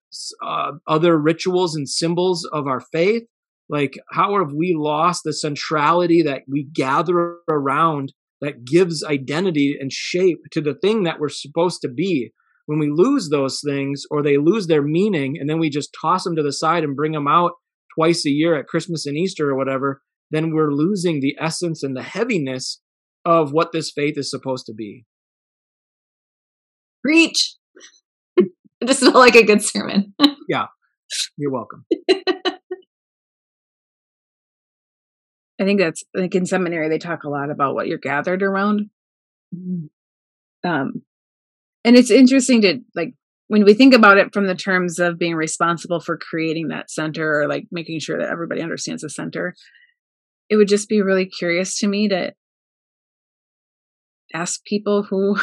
[0.42, 3.24] uh, other rituals and symbols of our faith,
[3.68, 8.12] like how have we lost the centrality that we gather around
[8.44, 12.32] that gives identity and shape to the thing that we're supposed to be.
[12.66, 16.24] When we lose those things or they lose their meaning and then we just toss
[16.24, 17.52] them to the side and bring them out
[17.94, 21.96] twice a year at Christmas and Easter or whatever, then we're losing the essence and
[21.96, 22.80] the heaviness
[23.24, 25.04] of what this faith is supposed to be.
[27.02, 27.54] Preach.
[28.80, 30.14] this felt like a good sermon.
[30.48, 30.66] yeah.
[31.36, 31.84] You're welcome.
[35.60, 38.90] I think that's like in seminary they talk a lot about what you're gathered around.
[39.54, 40.68] Mm-hmm.
[40.68, 41.02] Um,
[41.84, 43.14] and it's interesting to like
[43.48, 47.40] when we think about it from the terms of being responsible for creating that center
[47.40, 49.54] or like making sure that everybody understands the center.
[50.50, 52.32] It would just be really curious to me to
[54.34, 55.36] ask people who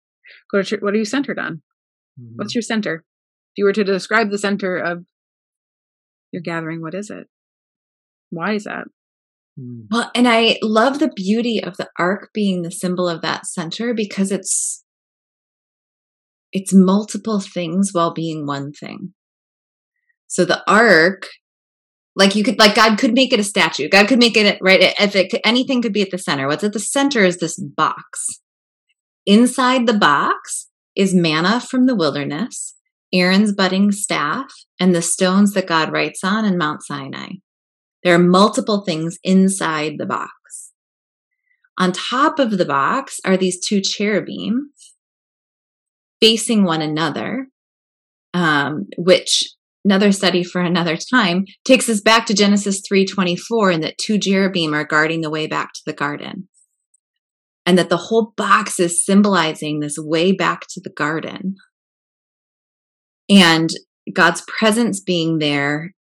[0.52, 1.62] go to church, what are you centered on?
[2.20, 2.36] Mm-hmm.
[2.36, 3.04] What's your center?
[3.52, 5.04] If you were to describe the center of
[6.32, 7.26] your gathering, what is it?
[8.30, 8.84] Why is that?
[9.58, 9.86] Mm.
[9.90, 13.94] Well, and I love the beauty of the ark being the symbol of that center
[13.94, 14.84] because it's
[16.52, 19.12] it's multiple things while being one thing.
[20.28, 21.26] So the ark,
[22.16, 23.88] like you could, like God could make it a statue.
[23.88, 24.94] God could make it right.
[24.98, 26.46] If it could, anything could be at the center.
[26.46, 28.40] What's at the center is this box.
[29.26, 32.74] Inside the box is manna from the wilderness,
[33.12, 34.50] Aaron's budding staff,
[34.80, 37.32] and the stones that God writes on in Mount Sinai.
[38.04, 40.72] There are multiple things inside the box.
[41.78, 44.72] On top of the box are these two cherubim
[46.20, 47.48] facing one another,
[48.34, 49.44] um, which
[49.84, 54.74] another study for another time takes us back to Genesis 3:24 and that two cherubim
[54.74, 56.48] are guarding the way back to the garden.
[57.64, 61.56] And that the whole box is symbolizing this way back to the garden.
[63.28, 63.70] And
[64.12, 65.94] God's presence being there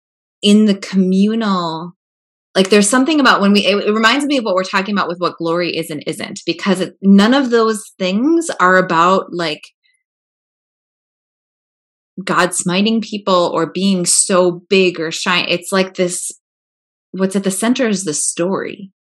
[0.47, 1.93] in the communal
[2.55, 5.19] like there's something about when we it, reminds me of what we're talking about with
[5.19, 9.63] what glory is and isn't because it, none of those things are about like
[12.25, 16.31] god smiting people or being so big or shine it's like this
[17.11, 18.93] what's at the center is the story.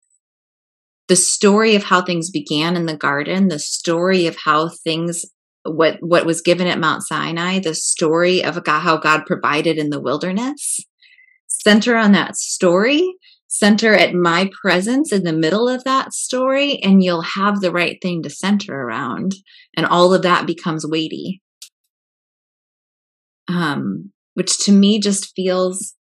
[1.08, 5.24] The story of how things began in the garden the story of how things
[5.64, 10.02] what what was given at mount sinai the story of how god provided in the
[10.02, 10.80] wilderness
[11.66, 13.16] center on that story,
[13.48, 17.98] center at my presence in the middle of that story, and you'll have the right
[18.02, 19.34] thing to center around.
[19.76, 21.42] And all of that becomes weighty.
[23.48, 25.96] Um, which to me just feels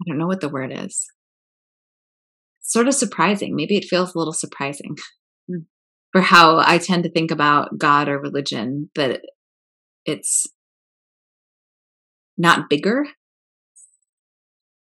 [0.00, 1.06] I don't know what the word is.
[2.60, 3.54] Sort of surprising.
[3.54, 4.96] Maybe it feels a little surprising
[5.50, 5.64] mm.
[6.12, 9.22] for how I tend to think about God or religion, that
[10.04, 10.46] it's
[12.36, 13.06] not bigger,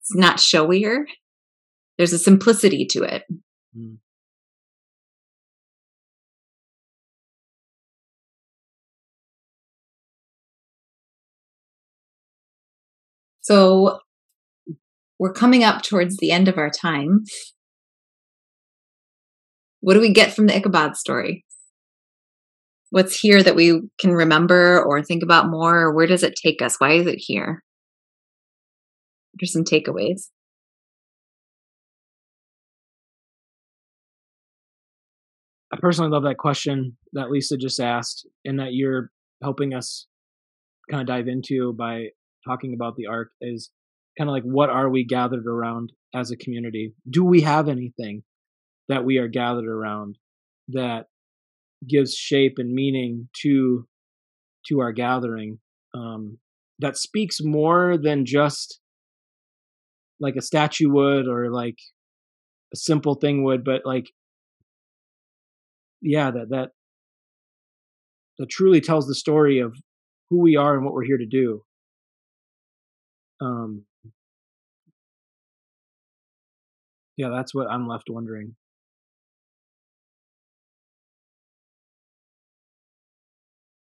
[0.01, 1.05] it's not showier.
[1.97, 3.23] There's a simplicity to it.
[3.77, 3.99] Mm.
[13.41, 14.01] So
[15.19, 17.25] we're coming up towards the end of our time.
[19.81, 21.45] What do we get from the Ichabod story?
[22.95, 25.87] What's here that we can remember or think about more?
[25.87, 26.77] Or where does it take us?
[26.79, 27.65] Why is it here?
[29.33, 30.29] What are some takeaways?
[35.73, 39.11] I personally love that question that Lisa just asked, and that you're
[39.43, 40.07] helping us
[40.89, 42.11] kind of dive into by
[42.47, 43.73] talking about the ark is
[44.17, 46.95] kind of like what are we gathered around as a community?
[47.11, 48.23] Do we have anything
[48.89, 50.17] that we are gathered around
[50.69, 51.07] that
[51.89, 53.87] gives shape and meaning to
[54.67, 55.59] to our gathering
[55.95, 56.39] um,
[56.79, 58.81] that speaks more than just
[60.21, 61.77] like a statue would or like
[62.73, 64.11] a simple thing would but like
[66.01, 66.71] yeah that that
[68.39, 69.77] that truly tells the story of
[70.31, 71.63] who we are and what we're here to do.
[73.41, 73.85] Um
[77.17, 78.55] yeah that's what i'm left wondering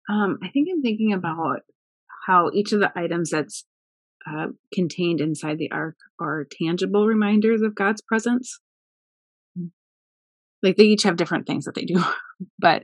[0.09, 1.61] um i think i'm thinking about
[2.25, 3.65] how each of the items that's
[4.29, 8.59] uh, contained inside the ark are tangible reminders of god's presence.
[10.61, 12.03] Like they each have different things that they do
[12.59, 12.83] but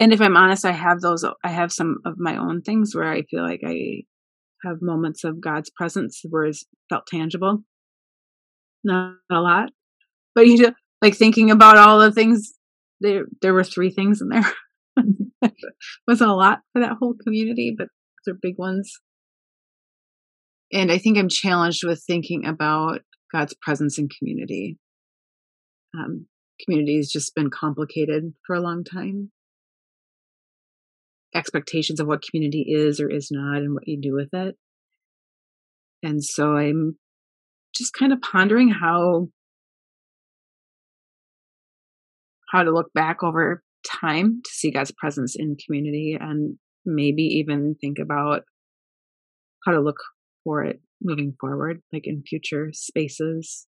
[0.00, 3.10] and if i'm honest i have those i have some of my own things where
[3.10, 4.02] i feel like i
[4.64, 7.62] have moments of god's presence where it's felt tangible.
[8.82, 9.70] Not a lot
[10.34, 12.52] but you know like thinking about all the things
[13.02, 14.52] there there were three things in there.
[15.44, 15.54] It
[16.06, 17.88] wasn't a lot for that whole community but
[18.24, 19.00] they're big ones.
[20.72, 23.00] And i think i'm challenged with thinking about
[23.32, 24.78] god's presence in community.
[25.98, 26.26] Um,
[26.64, 29.30] community has just been complicated for a long time.
[31.34, 34.56] Expectations of what community is or is not and what you do with it.
[36.02, 36.98] And so I'm
[37.74, 39.28] just kind of pondering how
[42.52, 47.74] how to look back over time to see God's presence in community and maybe even
[47.80, 48.42] think about
[49.64, 49.96] how to look
[50.44, 53.66] for it moving forward, like in future spaces.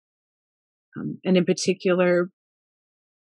[0.96, 2.30] Um, and in particular,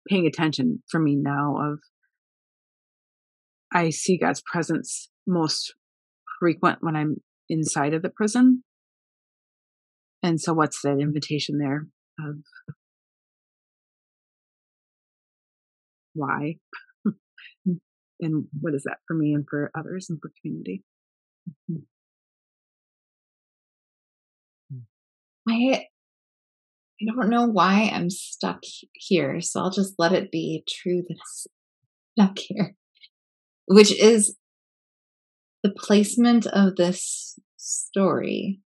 [0.09, 1.79] paying attention for me now of
[3.73, 5.75] I see God's presence most
[6.39, 7.17] frequent when I'm
[7.49, 8.65] inside of the prison.
[10.23, 11.87] And so, what's that invitation there
[12.21, 12.37] of
[16.19, 16.57] why?
[18.21, 20.83] and what is that for me and for others and for community?
[21.71, 21.83] Mm-hmm.
[24.75, 24.83] Mm.
[25.49, 25.87] I
[27.01, 28.61] I don't know why I'm stuck
[28.93, 31.17] here, so I'll just let it be true that
[32.19, 32.75] I'm stuck here
[33.69, 34.35] which is
[35.63, 38.61] the placement of this story,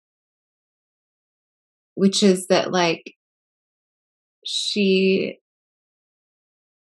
[1.95, 3.15] which is that, like,
[4.45, 5.39] she,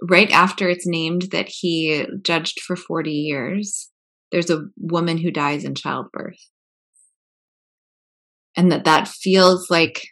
[0.08, 3.90] right after it's named that he judged for 40 years,
[4.30, 6.38] there's a woman who dies in childbirth.
[8.56, 10.02] And that that feels like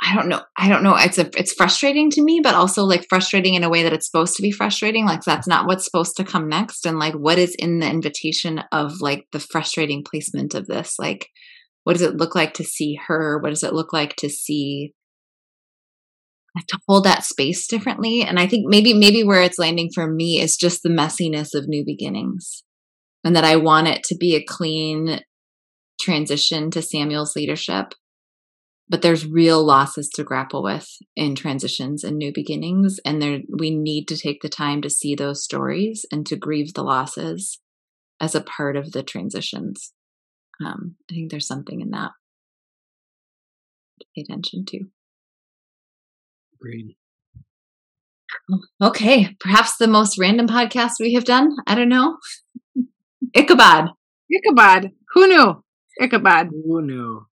[0.00, 0.42] I don't know.
[0.56, 0.94] I don't know.
[0.96, 4.06] It's a it's frustrating to me, but also like frustrating in a way that it's
[4.06, 5.04] supposed to be frustrating.
[5.04, 6.86] Like that's not what's supposed to come next.
[6.86, 10.94] And like what is in the invitation of like the frustrating placement of this?
[10.98, 11.28] Like
[11.84, 13.38] what does it look like to see her?
[13.38, 14.94] What does it look like to see
[16.68, 18.22] to hold that space differently?
[18.22, 21.68] And I think maybe maybe where it's landing for me is just the messiness of
[21.68, 22.62] new beginnings.
[23.24, 25.20] And that I want it to be a clean
[26.00, 27.94] transition to Samuel's leadership
[28.88, 33.70] but there's real losses to grapple with in transitions and new beginnings and there we
[33.70, 37.60] need to take the time to see those stories and to grieve the losses
[38.20, 39.92] as a part of the transitions
[40.64, 42.10] um, i think there's something in that
[44.00, 44.86] to pay attention to
[46.60, 46.96] agreed.
[48.82, 51.56] Okay perhaps the most random podcast we have done?
[51.66, 52.18] I don't know.
[53.34, 53.90] Ichabod.
[54.30, 54.90] Ichabod.
[55.14, 55.64] Who knew?
[56.00, 56.48] Ichabod.
[56.50, 57.26] Who knew?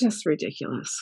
[0.00, 0.98] Just ridiculous.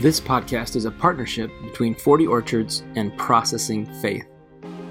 [0.00, 4.26] This podcast is a partnership between 40 Orchards and Processing Faith.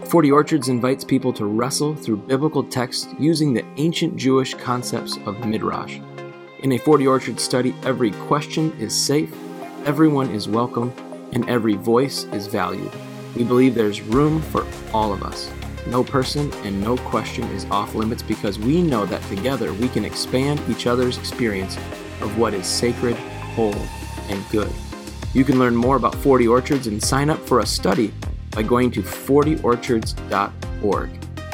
[0.05, 5.45] 40 Orchards invites people to wrestle through biblical texts using the ancient Jewish concepts of
[5.45, 5.99] Midrash.
[6.60, 9.30] In a 40 Orchards study, every question is safe,
[9.86, 10.93] everyone is welcome,
[11.34, 12.93] and every voice is valued.
[13.36, 15.51] We believe there's room for all of us.
[15.88, 20.06] No person and no question is off limits because we know that together we can
[20.06, 21.76] expand each other's experience
[22.22, 23.18] of what is sacred,
[23.56, 23.76] whole,
[24.30, 24.72] and good.
[25.34, 28.14] You can learn more about 40 Orchards and sign up for a study
[28.51, 31.10] by going to 40orchards.org.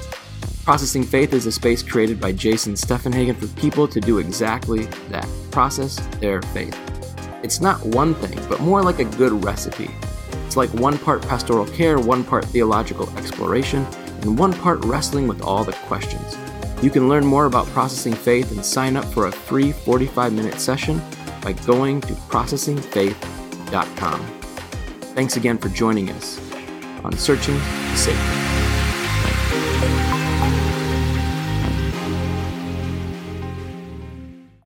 [0.65, 5.27] Processing Faith is a space created by Jason Steffenhagen for people to do exactly that
[5.51, 6.75] process their faith.
[7.43, 9.91] It's not one thing, but more like a good recipe.
[10.47, 13.85] It's like one part pastoral care, one part theological exploration,
[14.21, 16.35] and one part wrestling with all the questions.
[16.81, 20.59] You can learn more about processing faith and sign up for a free 45 minute
[20.59, 20.99] session
[21.43, 24.19] by going to processingfaith.com.
[25.13, 26.39] Thanks again for joining us
[27.03, 28.45] on Searching the Sacred.